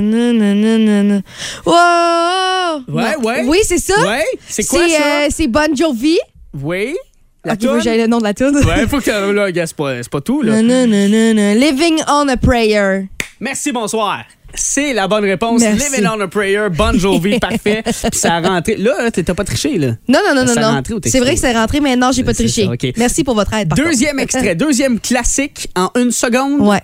Nanana. 0.01 1.21
Wow! 1.65 2.83
Ouais, 2.87 3.15
ouais. 3.23 3.43
Oui, 3.45 3.59
c'est 3.63 3.77
ça. 3.77 3.93
Ouais, 4.05 4.23
c'est 4.47 4.65
quoi 4.65 4.87
ça? 4.87 4.95
euh, 4.95 5.27
c'est 5.29 5.47
Bon 5.47 5.75
Jovi. 5.75 6.17
Oui. 6.61 6.95
La 7.43 7.53
ok, 7.53 7.59
toune? 7.59 7.81
j'aille 7.81 7.99
le 8.01 8.07
nom 8.07 8.17
de 8.17 8.23
la 8.23 8.33
tune. 8.33 8.55
Ouais, 8.55 8.87
faut 8.87 8.99
que. 8.99 9.31
Là, 9.31 9.51
gars, 9.51 9.67
c'est 9.67 9.75
pas, 9.75 9.97
c'est 10.01 10.09
pas 10.09 10.21
tout, 10.21 10.41
là. 10.41 10.61
Nanana. 10.61 11.53
Living 11.55 11.99
on 12.07 12.27
a 12.29 12.37
Prayer. 12.37 13.07
Merci, 13.39 13.71
bonsoir. 13.71 14.23
C'est 14.55 14.93
la 14.93 15.07
bonne 15.07 15.25
réponse. 15.25 15.61
Merci. 15.61 15.91
Living 15.91 16.07
on 16.07 16.19
a 16.21 16.27
Prayer, 16.27 16.69
Bon 16.71 16.97
Jovi, 16.97 17.39
parfait. 17.39 17.83
Puis 17.83 18.19
ça 18.19 18.35
a 18.35 18.41
rentré. 18.41 18.75
Là, 18.77 19.09
t'as 19.11 19.33
pas 19.33 19.43
triché, 19.43 19.77
là. 19.77 19.87
Non, 20.07 20.19
non, 20.27 20.35
non, 20.35 20.45
non, 20.45 20.53
Ça 20.53 20.61
non. 20.71 20.81
texto. 20.81 20.99
C'est 21.05 21.19
vrai 21.19 21.33
que 21.35 21.39
c'est 21.39 21.53
rentré, 21.53 21.79
mais 21.79 21.95
non, 21.95 22.11
j'ai 22.11 22.23
pas 22.23 22.33
triché. 22.33 22.65
ça. 22.65 22.87
Merci 22.97 23.23
pour 23.23 23.35
votre 23.35 23.53
aide. 23.53 23.73
Deuxième 23.75 24.19
extrait, 24.19 24.55
deuxième 24.55 24.99
classique 24.99 25.69
en 25.75 25.91
une 25.99 26.11
seconde. 26.11 26.61
Ouais. 26.61 26.81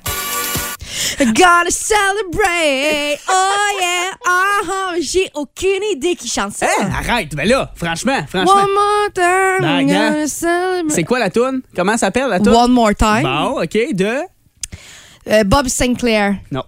Gotta 1.19 1.69
celebrate. 1.69 3.19
Oh 3.29 3.79
yeah. 3.79 4.11
Ah, 4.27 4.93
j'ai 4.99 5.29
aucune 5.35 5.83
idée 5.93 6.15
qui 6.15 6.27
chante 6.27 6.51
ça. 6.53 6.67
Hein? 6.81 6.89
Arrête, 6.97 7.33
ben 7.33 7.47
là, 7.47 7.71
franchement, 7.75 8.19
franchement. 8.27 8.51
One 8.53 8.67
more 8.73 9.13
time. 9.13 9.61
Ben, 9.61 9.87
gotta 9.87 10.27
celebrate. 10.27 10.91
C'est 10.91 11.03
quoi 11.03 11.19
la 11.19 11.29
toune? 11.29 11.61
Comment 11.75 11.97
s'appelle 11.97 12.27
la 12.29 12.39
toune? 12.39 12.53
One 12.53 12.71
more 12.71 12.93
time. 12.95 13.23
Bon, 13.23 13.61
OK, 13.61 13.93
de... 13.93 14.17
Euh, 15.29 15.43
Bob 15.43 15.67
Sinclair. 15.67 16.35
Non. 16.51 16.63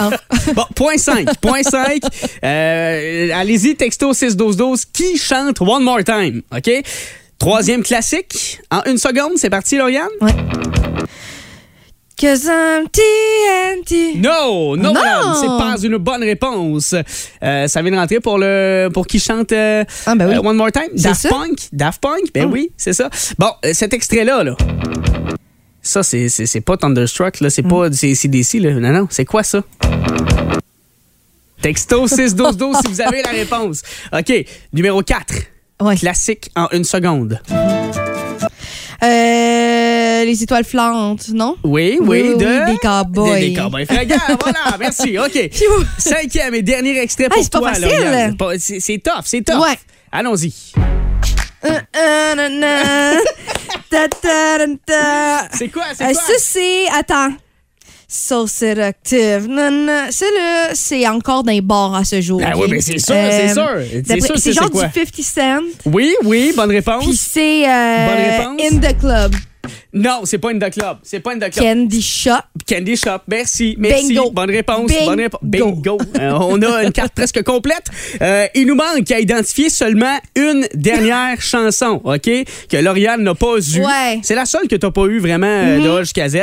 Oh. 0.00 0.10
Bon, 0.54 0.64
point 0.74 0.98
5. 0.98 1.40
Point 1.40 1.62
5. 1.62 2.00
Euh, 2.44 3.30
Allez-y, 3.34 3.74
texto 3.76 4.12
61212. 4.12 4.84
Qui 4.92 5.16
chante 5.18 5.60
One 5.60 5.82
More 5.82 6.04
Time? 6.04 6.42
OK? 6.54 6.70
Troisième 7.38 7.82
classique. 7.82 8.60
En 8.70 8.82
une 8.86 8.98
seconde, 8.98 9.32
c'est 9.36 9.50
parti, 9.50 9.76
Lauriane? 9.76 10.08
Ouais. 10.20 10.32
Cause 12.18 12.44
I'm 12.44 12.86
TNT. 12.88 14.16
Non, 14.18 14.74
non, 14.76 14.94
Non! 14.94 15.34
c'est 15.38 15.46
pas 15.46 15.74
une 15.82 15.98
bonne 15.98 16.22
réponse. 16.22 16.94
Euh, 17.42 17.66
ça 17.68 17.82
vient 17.82 17.90
de 17.90 17.96
rentrer 17.96 18.20
pour 18.20 18.38
le 18.38 18.88
pour 18.92 19.06
qui 19.06 19.18
chante 19.20 19.52
euh, 19.52 19.84
Ah, 20.06 20.14
ben 20.14 20.26
oui. 20.28 20.34
euh, 20.36 20.40
One 20.48 20.56
More 20.56 20.72
Time? 20.72 20.88
Daft 20.94 21.20
ça? 21.20 21.28
Punk? 21.28 21.58
Daft 21.72 22.00
Punk, 22.00 22.32
ben 22.32 22.44
Ah. 22.46 22.50
oui, 22.50 22.70
c'est 22.78 22.94
ça. 22.94 23.10
Bon, 23.38 23.50
cet 23.72 23.92
extrait-là, 23.92 24.44
là. 24.44 24.56
Ça, 25.86 26.02
c'est- 26.02 26.60
pas 26.60 26.76
Thunderstruck, 26.76 27.40
là. 27.40 27.48
C'est 27.50 27.64
Mm. 27.64 27.68
pas 27.68 27.92
c'est 27.92 28.14
CDC, 28.14 28.58
là. 28.58 28.72
Non, 28.74 28.92
non, 28.92 29.06
c'est 29.10 29.24
quoi 29.24 29.42
ça? 29.42 29.62
Texto 31.62 32.06
61212 32.06 32.76
si 32.84 32.92
vous 32.92 33.00
avez 33.00 33.22
la 33.22 33.30
réponse. 33.30 33.82
OK, 34.12 34.32
numéro 34.72 35.02
4. 35.02 35.34
Ouais. 35.80 35.96
Classique 35.96 36.50
en 36.56 36.68
une 36.72 36.84
seconde. 36.84 37.40
Euh, 39.02 40.24
les 40.24 40.42
étoiles 40.42 40.64
flantes, 40.64 41.28
non? 41.28 41.56
Oui, 41.64 41.98
oui, 42.00 42.06
Oui, 42.08 42.22
oui, 42.34 42.44
de... 42.44 42.72
des 42.72 42.78
cowboys. 42.78 43.40
Des, 43.40 43.48
des 43.50 43.54
cowboys 43.54 43.86
voilà, 44.40 44.76
merci. 44.78 45.18
OK. 45.18 45.50
Cinquième 45.98 46.54
et 46.54 46.62
dernier 46.62 46.98
extrait 46.98 47.28
pour 47.28 47.36
Hey, 47.38 47.44
c'est 47.44 47.52
pas 47.52 47.58
toi, 47.58 47.74
facile. 47.74 48.36
C'est 48.58 48.80
c'est 48.80 48.98
tough, 48.98 49.22
c'est 49.24 49.42
tough. 49.44 49.60
Ouais. 49.62 49.78
Allons-y. 50.12 50.52
C'est 55.52 55.68
quoi, 55.68 55.84
c'est 55.96 56.04
Euh, 56.04 56.12
quoi? 56.12 56.22
ça, 56.22 56.32
c'est. 56.38 56.84
Attends. 56.96 57.32
So 58.08 58.46
séductive. 58.46 59.46
Non, 59.48 59.70
non. 59.70 60.06
Ça, 60.10 60.26
là, 60.26 60.68
c'est 60.74 61.06
encore 61.08 61.42
dans 61.42 61.50
les 61.52 61.60
bars 61.60 61.94
à 61.94 62.04
ce 62.04 62.20
jour. 62.20 62.38
Ben 62.40 62.52
oui, 62.56 62.68
ben 62.70 62.80
c'est 62.80 62.98
sûr, 62.98 63.14
c'est 63.30 63.52
sûr. 63.52 63.68
C'est 64.06 64.20
sûr 64.20 64.34
C'est 64.36 64.40
c'est 64.40 64.52
genre 64.52 64.70
du 64.70 64.78
50 64.78 65.08
Cent. 65.22 65.58
Oui, 65.86 66.14
oui, 66.24 66.52
bonne 66.56 66.70
réponse. 66.70 67.04
Puis 67.04 67.16
c'est. 67.16 67.68
euh, 67.68 68.06
Bonne 68.06 68.56
réponse. 68.56 68.72
In 68.72 68.78
the 68.78 68.98
Club. 69.00 69.34
Non, 69.96 70.20
c'est 70.24 70.36
pas 70.36 70.50
In 70.50 70.58
the 70.58 70.70
Club. 70.70 70.98
C'est 71.02 71.20
pas 71.20 71.34
the 71.34 71.50
Club. 71.50 71.52
Candy 71.54 72.02
Shop. 72.02 72.32
Candy 72.68 72.96
Shop. 72.96 73.20
Merci, 73.28 73.76
merci. 73.78 74.12
Bingo. 74.12 74.30
Bonne 74.30 74.50
réponse. 74.50 74.90
Bingo. 74.90 75.06
Bonne 75.06 75.20
réponse. 75.20 75.40
Bingo. 75.42 75.98
Euh, 76.18 76.38
on 76.38 76.60
a 76.60 76.84
une 76.84 76.92
carte 76.92 77.14
presque 77.14 77.42
complète. 77.42 77.86
Euh, 78.20 78.46
il 78.54 78.66
nous 78.66 78.74
manque 78.74 79.10
à 79.10 79.18
identifier 79.20 79.70
seulement 79.70 80.18
une 80.34 80.68
dernière 80.74 81.40
chanson, 81.40 82.02
OK? 82.04 82.28
Que 82.68 82.76
Lauriane 82.76 83.22
n'a 83.22 83.34
pas 83.34 83.56
eue. 83.56 83.80
Ouais. 83.80 84.20
C'est 84.22 84.34
la 84.34 84.44
seule 84.44 84.68
que 84.68 84.76
t'as 84.76 84.90
pas 84.90 85.06
eu 85.06 85.18
vraiment 85.18 85.46
euh, 85.46 85.80
de 85.80 85.88
A 85.88 86.00
jusqu'à 86.00 86.28
Z. 86.28 86.36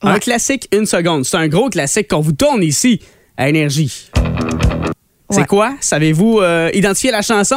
Un 0.00 0.18
classique, 0.20 0.66
une 0.72 0.86
seconde. 0.86 1.26
C'est 1.26 1.36
un 1.36 1.48
gros 1.48 1.68
classique 1.68 2.08
qu'on 2.08 2.20
vous 2.20 2.32
tourne 2.32 2.62
ici 2.62 3.00
à 3.36 3.50
Énergie. 3.50 4.10
C'est 5.30 5.46
quoi? 5.46 5.74
Savez-vous 5.80 6.40
euh, 6.40 6.70
identifier 6.72 7.10
la 7.10 7.20
chanson? 7.20 7.56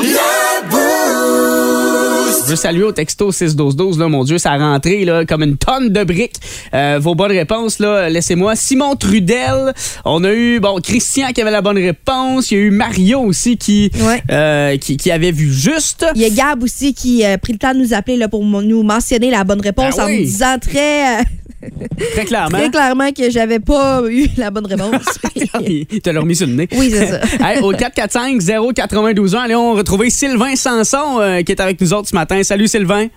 Je 2.51 2.57
veux 2.57 2.61
saluer 2.61 2.83
au 2.83 2.91
texto 2.91 3.31
61212, 3.31 3.97
là, 3.97 4.09
mon 4.09 4.25
Dieu, 4.25 4.37
ça 4.37 4.51
a 4.51 4.57
rentré 4.57 5.05
là, 5.05 5.23
comme 5.25 5.41
une 5.41 5.55
tonne 5.55 5.87
de 5.87 6.03
briques. 6.03 6.35
Euh, 6.73 6.99
vos 7.01 7.15
bonnes 7.15 7.31
réponses, 7.31 7.79
là, 7.79 8.09
laissez-moi. 8.09 8.57
Simon 8.57 8.97
Trudel, 8.97 9.73
on 10.03 10.21
a 10.25 10.33
eu 10.33 10.59
bon 10.59 10.81
Christian 10.81 11.27
qui 11.33 11.39
avait 11.41 11.49
la 11.51 11.61
bonne 11.61 11.77
réponse, 11.77 12.51
il 12.51 12.57
y 12.57 12.57
a 12.57 12.63
eu 12.65 12.69
Mario 12.71 13.21
aussi 13.21 13.55
qui, 13.55 13.89
Ouais. 14.05 14.21
euh, 14.31 14.75
qui, 14.75 14.97
qui 14.97 15.11
avait 15.11 15.31
vu 15.31 15.49
juste. 15.49 16.05
Il 16.13 16.21
y 16.21 16.25
a 16.25 16.29
Gab 16.29 16.61
aussi 16.61 16.93
qui 16.93 17.23
a 17.23 17.37
pris 17.37 17.53
le 17.53 17.57
temps 17.57 17.73
de 17.73 17.79
nous 17.79 17.93
appeler 17.93 18.17
là, 18.17 18.27
pour 18.27 18.43
nous 18.43 18.83
mentionner 18.83 19.31
la 19.31 19.45
bonne 19.45 19.61
réponse 19.61 19.95
Ben 19.95 20.03
en 20.03 20.07
oui. 20.07 20.17
nous 20.17 20.23
disant 20.25 20.57
très, 20.59 21.21
euh, 21.21 21.23
Très 22.13 22.25
clairement. 22.25 22.57
très 22.57 22.71
clairement 22.71 23.11
que 23.11 23.29
j'avais 23.29 23.59
pas 23.59 24.01
eu 24.09 24.27
la 24.37 24.49
bonne 24.51 24.65
réponse. 24.65 25.19
il 25.67 25.85
te 26.01 26.09
l'a 26.09 26.19
remis 26.19 26.35
sur 26.35 26.47
le 26.47 26.53
nez. 26.53 26.67
Oui, 26.77 26.89
c'est 26.91 27.05
ça. 27.07 27.19
Hey, 27.47 27.59
au 27.61 27.71
445-092 27.73 29.35
ans, 29.35 29.39
allez, 29.41 29.55
on 29.55 29.73
retrouver 29.73 30.09
Sylvain 30.09 30.55
Sanson 30.55 31.19
euh, 31.19 31.41
qui 31.43 31.51
est 31.51 31.61
avec 31.61 31.79
nous 31.81 31.93
autres 31.93 32.09
ce 32.09 32.15
matin. 32.15 32.41
Salut 32.43 32.67
Sylvain. 32.67 33.07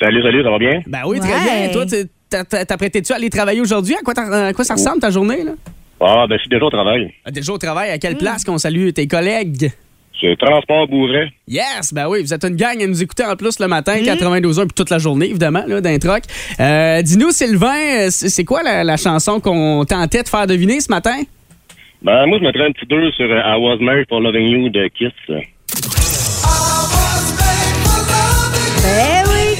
Salut, 0.00 0.22
salut, 0.22 0.42
ça 0.42 0.50
va 0.50 0.58
bien? 0.58 0.82
Ben 0.86 1.00
oui, 1.06 1.20
très 1.20 1.28
Ouais. 1.32 1.68
bien. 1.68 1.68
Toi, 1.72 1.84
t'as- 2.28 2.64
t'apprêtais-tu 2.64 3.12
à 3.12 3.16
aller 3.16 3.30
travailler 3.30 3.60
aujourd'hui? 3.60 3.94
À 3.94 4.00
quoi, 4.02 4.14
à 4.18 4.52
quoi 4.52 4.64
ça 4.64 4.74
ressemble 4.74 5.00
ta 5.00 5.10
journée? 5.10 5.44
Là? 5.44 5.52
Ah, 6.00 6.26
ben, 6.28 6.36
je 6.36 6.40
suis 6.40 6.48
déjà 6.50 6.64
au 6.64 6.70
travail. 6.70 7.12
Ah, 7.24 7.30
Déjà 7.30 7.52
au 7.52 7.58
travail, 7.58 7.90
à 7.90 7.98
quelle 7.98 8.16
place 8.16 8.42
qu'on 8.44 8.58
salue 8.58 8.90
tes 8.90 9.06
collègues? 9.06 9.70
C'est 10.20 10.36
Transport 10.38 10.86
Bourret. 10.88 11.32
Yes, 11.48 11.92
ben 11.92 12.08
oui, 12.08 12.22
vous 12.22 12.32
êtes 12.32 12.44
une 12.44 12.54
gang 12.56 12.80
à 12.80 12.86
nous 12.86 13.02
écouter 13.02 13.24
en 13.24 13.34
plus 13.34 13.58
le 13.58 13.66
matin, 13.66 14.00
92 14.04 14.58
heures, 14.60 14.66
puis 14.66 14.74
toute 14.74 14.90
la 14.90 14.98
journée, 14.98 15.26
évidemment, 15.26 15.64
là, 15.66 15.80
d'un 15.80 15.98
troc. 15.98 16.22
Euh, 16.60 17.02
Dis-nous, 17.02 17.30
Sylvain, 17.32 18.06
euh, 18.06 18.08
c'est 18.10 18.44
quoi 18.44 18.62
la, 18.62 18.84
la 18.84 18.96
chanson 18.96 19.40
qu'on 19.40 19.84
tentait 19.84 20.22
de 20.22 20.28
faire 20.28 20.46
deviner 20.46 20.80
ce 20.80 20.90
matin? 20.90 21.16
Ben, 22.02 22.26
moi, 22.26 22.38
je 22.38 22.44
mettrais 22.44 22.66
un 22.66 22.72
petit 22.72 22.86
2 22.86 23.10
sur 23.12 23.24
euh, 23.30 23.40
I 23.44 23.58
Was 23.60 23.76
Made 23.80 24.06
for 24.08 24.20
Loving 24.20 24.46
You 24.48 24.68
de 24.68 24.88
Kiss. 24.88 25.12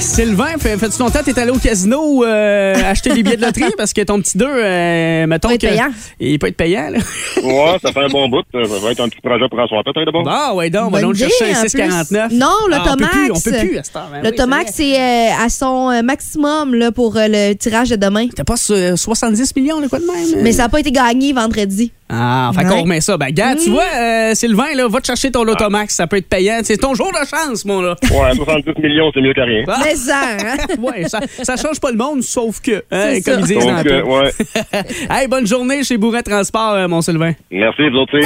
Sylvain, 0.03 0.57
fais- 0.59 0.77
fais-tu 0.77 0.97
ton 0.97 1.09
temps, 1.09 1.19
t'es 1.23 1.37
allé 1.39 1.51
au 1.51 1.57
casino 1.57 2.23
euh, 2.25 2.73
acheter 2.85 3.11
des 3.13 3.23
billets 3.23 3.37
de 3.37 3.41
loterie? 3.41 3.71
Parce 3.77 3.93
que 3.93 4.01
ton 4.01 4.19
petit 4.19 4.37
2, 4.37 4.45
euh, 4.45 5.27
mettons 5.27 5.47
Peut 5.47 5.55
être 5.55 5.61
que- 5.61 5.67
payant. 5.67 5.87
Il 6.19 6.37
peut 6.39 6.47
être 6.47 6.57
payant, 6.57 6.89
là. 6.89 6.99
Ouais, 7.41 7.77
ça 7.81 7.91
fait 7.91 8.01
un 8.01 8.09
bon 8.09 8.27
bout. 8.29 8.43
Ça 8.51 8.59
va 8.59 8.91
être 8.91 8.99
un 8.99 9.09
petit 9.09 9.21
projet 9.21 9.47
pour 9.49 9.59
asseoir 9.59 9.83
peut-être 9.83 10.05
d'abord. 10.05 10.23
Bon, 10.23 10.57
ouais, 10.57 10.69
donc, 10.69 10.87
on 10.87 10.89
va 10.91 11.13
chercher 11.13 11.53
un 11.53 11.59
en 11.59 11.63
649. 11.63 12.27
plus. 12.29 12.37
Non, 12.37 12.47
Ah, 12.71 12.83
on 12.93 12.97
peut 12.97 13.05
plus, 13.05 13.31
on 13.31 13.39
peut 13.39 13.51
plus 13.51 13.77
à 13.77 13.83
cette 13.83 13.95
heure. 13.95 14.09
Ben 14.11 14.19
oui, 14.23 14.29
L'automax, 14.29 14.71
c'est 14.75 14.99
euh, 14.99 15.29
à 15.45 15.49
son 15.49 15.89
euh, 15.89 16.01
maximum 16.01 16.75
là, 16.75 16.91
pour 16.91 17.15
euh, 17.17 17.27
le 17.29 17.53
tirage 17.53 17.89
de 17.89 17.95
demain. 17.95 18.27
T'as 18.35 18.43
pas 18.43 18.55
euh, 18.71 18.95
70 18.95 19.55
millions, 19.55 19.79
là, 19.79 19.87
quoi 19.87 19.99
de 19.99 20.05
même? 20.05 20.43
Mais 20.43 20.51
ça 20.51 20.63
n'a 20.63 20.69
pas 20.69 20.79
été 20.81 20.91
gagné 20.91 21.33
vendredi. 21.33 21.91
Ah, 22.09 22.51
fait 22.55 22.65
qu'on 22.65 22.81
remet 22.81 23.01
ça. 23.01 23.17
Ben, 23.17 23.29
gars, 23.31 23.55
tu 23.55 23.69
vois, 23.71 23.83
euh, 23.95 24.35
Sylvain, 24.35 24.73
là, 24.75 24.87
va 24.87 24.99
te 24.99 25.07
chercher 25.07 25.31
ton 25.31 25.47
Automax, 25.47 25.95
ça 25.95 26.05
peut 26.07 26.17
être 26.17 26.27
payant. 26.29 26.59
C'est 26.63 26.77
ton 26.77 26.93
jour 26.93 27.11
de 27.11 27.25
chance, 27.25 27.65
mon 27.65 27.81
là. 27.81 27.95
Ouais, 28.03 28.35
70 28.35 28.81
millions, 28.81 29.11
c'est 29.13 29.21
mieux 29.21 29.33
que 29.33 29.41
rien. 29.41 29.63
Ah. 29.67 29.79
Mais 29.83 29.95
ça, 29.95 30.21
hein? 30.39 30.57
Ouais, 30.79 31.07
ça, 31.07 31.19
ça 31.43 31.55
change 31.55 31.79
pas 31.79 31.91
le 31.91 31.97
monde, 31.97 32.21
sauf 32.21 32.59
que, 32.61 32.83
hein, 32.91 33.19
comme 33.25 33.45
ça. 33.45 33.53
ils 33.53 33.57
disent 33.57 33.65
Donc, 33.65 33.85
euh, 33.85 34.03
ouais. 34.03 34.31
Hey, 35.09 35.27
bonne 35.27 35.47
journée 35.47 35.83
chez 35.83 35.97
Bourret 35.97 36.23
Transport, 36.23 36.73
euh, 36.73 36.87
mon 36.87 37.01
Sylvain. 37.01 37.33
Merci, 37.51 37.89
vous 37.89 37.97
autres. 37.97 38.17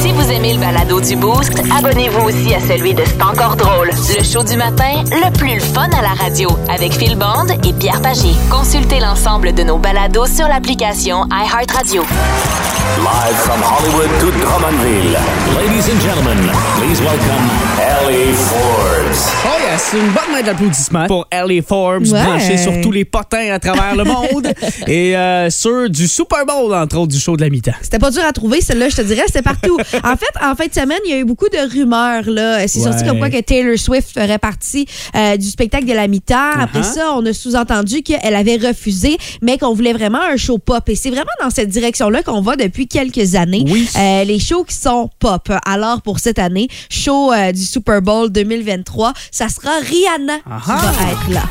Si 0.00 0.12
vous 0.12 0.30
aimez 0.30 0.54
le 0.54 0.60
balado 0.60 1.00
du 1.00 1.16
Boost, 1.16 1.52
abonnez-vous 1.76 2.26
aussi 2.28 2.54
à 2.54 2.60
celui 2.60 2.94
de 2.94 3.02
C'est 3.04 3.22
encore 3.22 3.56
drôle. 3.56 3.90
Le 3.90 4.24
show 4.24 4.42
du 4.42 4.56
matin, 4.56 5.02
le 5.10 5.30
plus 5.36 5.54
le 5.54 5.60
fun 5.60 5.88
à 5.96 6.02
la 6.02 6.14
radio, 6.14 6.48
avec 6.68 6.92
Phil 6.92 7.16
Bond 7.16 7.46
et 7.64 7.72
Pierre 7.74 8.00
Pagé. 8.00 8.32
Consultez 8.50 9.00
l'ensemble 9.00 9.52
de 9.52 9.62
nos 9.62 9.78
balados 9.78 10.26
sur 10.26 10.48
l'application 10.48 11.26
iHeartRadio. 11.30 12.02
Live 12.02 13.36
from 13.36 13.60
Hollywood 13.62 14.10
to 14.20 14.26
Drummondville. 14.38 15.16
Ladies 15.56 15.88
and 15.90 16.00
gentlemen, 16.00 16.38
please 16.78 17.00
welcome 17.02 17.50
Ellie 17.78 18.32
Forbes. 18.34 19.30
Oh 19.46 19.58
yes, 19.62 19.90
une 19.94 20.10
bonne 20.10 20.32
main 20.32 20.42
d'applaudissements 20.42 21.06
pour 21.06 21.26
Ellie 21.30 21.62
Forbes, 21.62 22.06
Ouais. 22.10 22.22
branchée 22.24 22.56
sur 22.56 22.80
tous 22.80 22.90
les 22.90 23.04
potins 23.04 23.52
à 23.52 23.58
travers 23.58 23.94
le 23.94 24.04
monde. 24.04 24.48
et 24.88 25.16
euh, 25.16 25.50
sur 25.50 25.88
du 25.88 26.08
Super 26.08 26.44
Bowl, 26.44 26.74
entre 26.74 26.96
autres, 26.98 27.12
du 27.12 27.20
show 27.20 27.36
de 27.36 27.42
la 27.42 27.48
mi-temps. 27.50 27.72
C'était 27.80 27.98
pas 27.98 28.10
dur 28.10 28.22
à 28.28 28.32
trouver, 28.32 28.60
celle-là, 28.60 28.88
je 28.88 28.96
te 28.96 29.02
dirais, 29.02 29.22
c'était 29.26 29.42
partout. 29.54 29.78
en 30.04 30.16
fait, 30.16 30.30
en 30.42 30.54
fin 30.56 30.66
de 30.66 30.72
semaine, 30.74 30.98
il 31.04 31.10
y 31.10 31.14
a 31.14 31.18
eu 31.18 31.24
beaucoup 31.24 31.48
de 31.48 31.72
rumeurs. 31.72 32.24
là. 32.28 32.66
C'est 32.68 32.80
sorti 32.80 33.04
comme 33.04 33.18
quoi 33.18 33.30
que 33.30 33.40
Taylor 33.40 33.78
Swift 33.78 34.12
ferait 34.12 34.38
partie 34.38 34.86
euh, 35.14 35.36
du 35.36 35.46
spectacle 35.48 35.84
de 35.86 35.92
la 35.92 36.08
mi-temps. 36.08 36.36
Après 36.58 36.80
Uh-huh. 36.80 36.94
ça, 36.94 37.12
on 37.16 37.26
a 37.26 37.32
sous-entendu 37.32 38.02
qu'elle 38.02 38.34
avait 38.34 38.56
refusé, 38.56 39.18
mais 39.42 39.58
qu'on 39.58 39.74
voulait 39.74 39.92
vraiment 39.92 40.20
un 40.22 40.36
show 40.36 40.56
pop. 40.58 40.88
Et 40.88 40.94
c'est 40.94 41.10
vraiment 41.10 41.30
dans 41.42 41.50
cette 41.50 41.68
direction-là 41.68 42.22
qu'on 42.22 42.40
va 42.40 42.56
depuis 42.56 42.86
quelques 42.88 43.34
années. 43.34 43.64
Oui. 43.68 43.88
Euh, 43.96 44.24
les 44.24 44.38
shows 44.38 44.64
qui 44.64 44.74
sont 44.76 45.10
pop. 45.18 45.50
Alors, 45.66 46.00
pour 46.02 46.18
cette 46.20 46.38
année, 46.38 46.68
show 46.90 47.32
euh, 47.32 47.52
du 47.52 47.62
Super 47.62 48.00
Bowl 48.02 48.30
2023, 48.30 49.12
ça 49.30 49.48
sera 49.48 49.70
Rihanna 49.80 50.36
qui 50.38 50.68
va 50.70 51.10
être 51.12 51.30
là. 51.34 51.42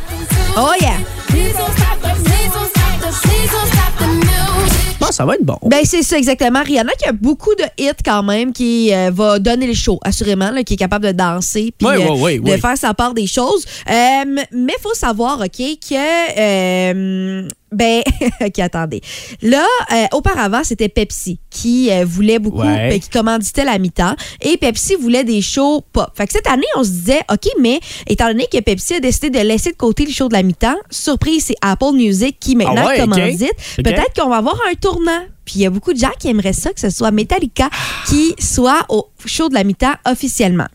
Oh 0.57 0.71
yeah! 0.81 1.98
Bon, 5.09 5.13
ça 5.13 5.25
va 5.25 5.33
être 5.35 5.43
bon. 5.43 5.57
Ben 5.63 5.83
c'est 5.85 6.03
ça 6.03 6.17
exactement. 6.17 6.61
Rihanna 6.61 6.91
qui 6.93 7.09
a 7.09 7.11
beaucoup 7.13 7.55
de 7.55 7.63
hits 7.79 8.03
quand 8.05 8.21
même, 8.21 8.53
qui 8.53 8.93
euh, 8.93 9.09
va 9.11 9.39
donner 9.39 9.65
le 9.65 9.73
show 9.73 9.99
assurément, 10.03 10.51
là, 10.51 10.63
qui 10.63 10.75
est 10.75 10.77
capable 10.77 11.07
de 11.07 11.11
danser 11.11 11.73
puis 11.75 11.87
euh, 11.87 12.39
de 12.39 12.57
faire 12.57 12.77
sa 12.77 12.93
part 12.93 13.15
des 13.15 13.25
choses. 13.25 13.65
Euh, 13.89 14.43
mais 14.51 14.73
faut 14.81 14.93
savoir 14.93 15.39
ok 15.39 15.57
que 15.89 17.47
ben 17.71 18.01
ok 18.41 18.59
attendez. 18.59 19.01
Là 19.41 19.65
euh, 19.93 20.05
auparavant 20.13 20.63
c'était 20.63 20.89
Pepsi 20.89 21.39
qui 21.49 21.91
euh, 21.91 22.05
voulait 22.05 22.39
beaucoup, 22.39 22.59
Ouais. 22.61 22.89
ben, 22.89 22.99
qui 22.99 23.09
commanditait 23.09 23.63
la 23.65 23.77
mi-temps 23.77 24.15
et 24.41 24.57
Pepsi 24.57 24.95
voulait 24.95 25.23
des 25.23 25.41
shows 25.41 25.81
pop. 25.93 26.09
Fait 26.15 26.25
que 26.27 26.33
cette 26.33 26.47
année 26.47 26.63
on 26.75 26.83
se 26.83 26.89
disait 26.89 27.21
ok 27.31 27.47
mais 27.59 27.79
étant 28.07 28.27
donné 28.27 28.47
que 28.51 28.59
Pepsi 28.59 28.95
a 28.95 28.99
décidé 28.99 29.29
de 29.29 29.39
laisser 29.39 29.71
de 29.71 29.77
côté 29.77 30.05
le 30.05 30.11
show 30.11 30.27
de 30.27 30.33
la 30.33 30.43
mi-temps, 30.43 30.75
surprise 30.89 31.45
c'est 31.45 31.55
Apple 31.61 31.93
Music 31.93 32.37
qui 32.39 32.55
maintenant 32.55 32.83
Ah 32.85 32.87
ouais, 32.87 33.01
ok. 33.01 33.09
commandite. 33.09 33.53
Peut-être 33.77 34.13
qu'on 34.19 34.29
va 34.29 34.37
avoir 34.37 34.57
un 34.69 34.73
tournant. 34.75 35.21
Puis 35.45 35.55
il 35.59 35.61
y 35.61 35.65
a 35.65 35.69
beaucoup 35.71 35.93
de 35.93 35.97
gens 35.99 36.11
qui 36.19 36.27
aimeraient 36.29 36.53
ça, 36.53 36.71
que 36.73 36.79
ce 36.79 36.91
soit 36.91 37.09
Metallica 37.09 37.69
qui 38.07 38.35
soit 38.39 38.85
au 38.89 39.07
show 39.25 39.49
de 39.49 39.55
la 39.55 39.63
mi-temps 39.63 39.93
officiellement. 40.05 40.67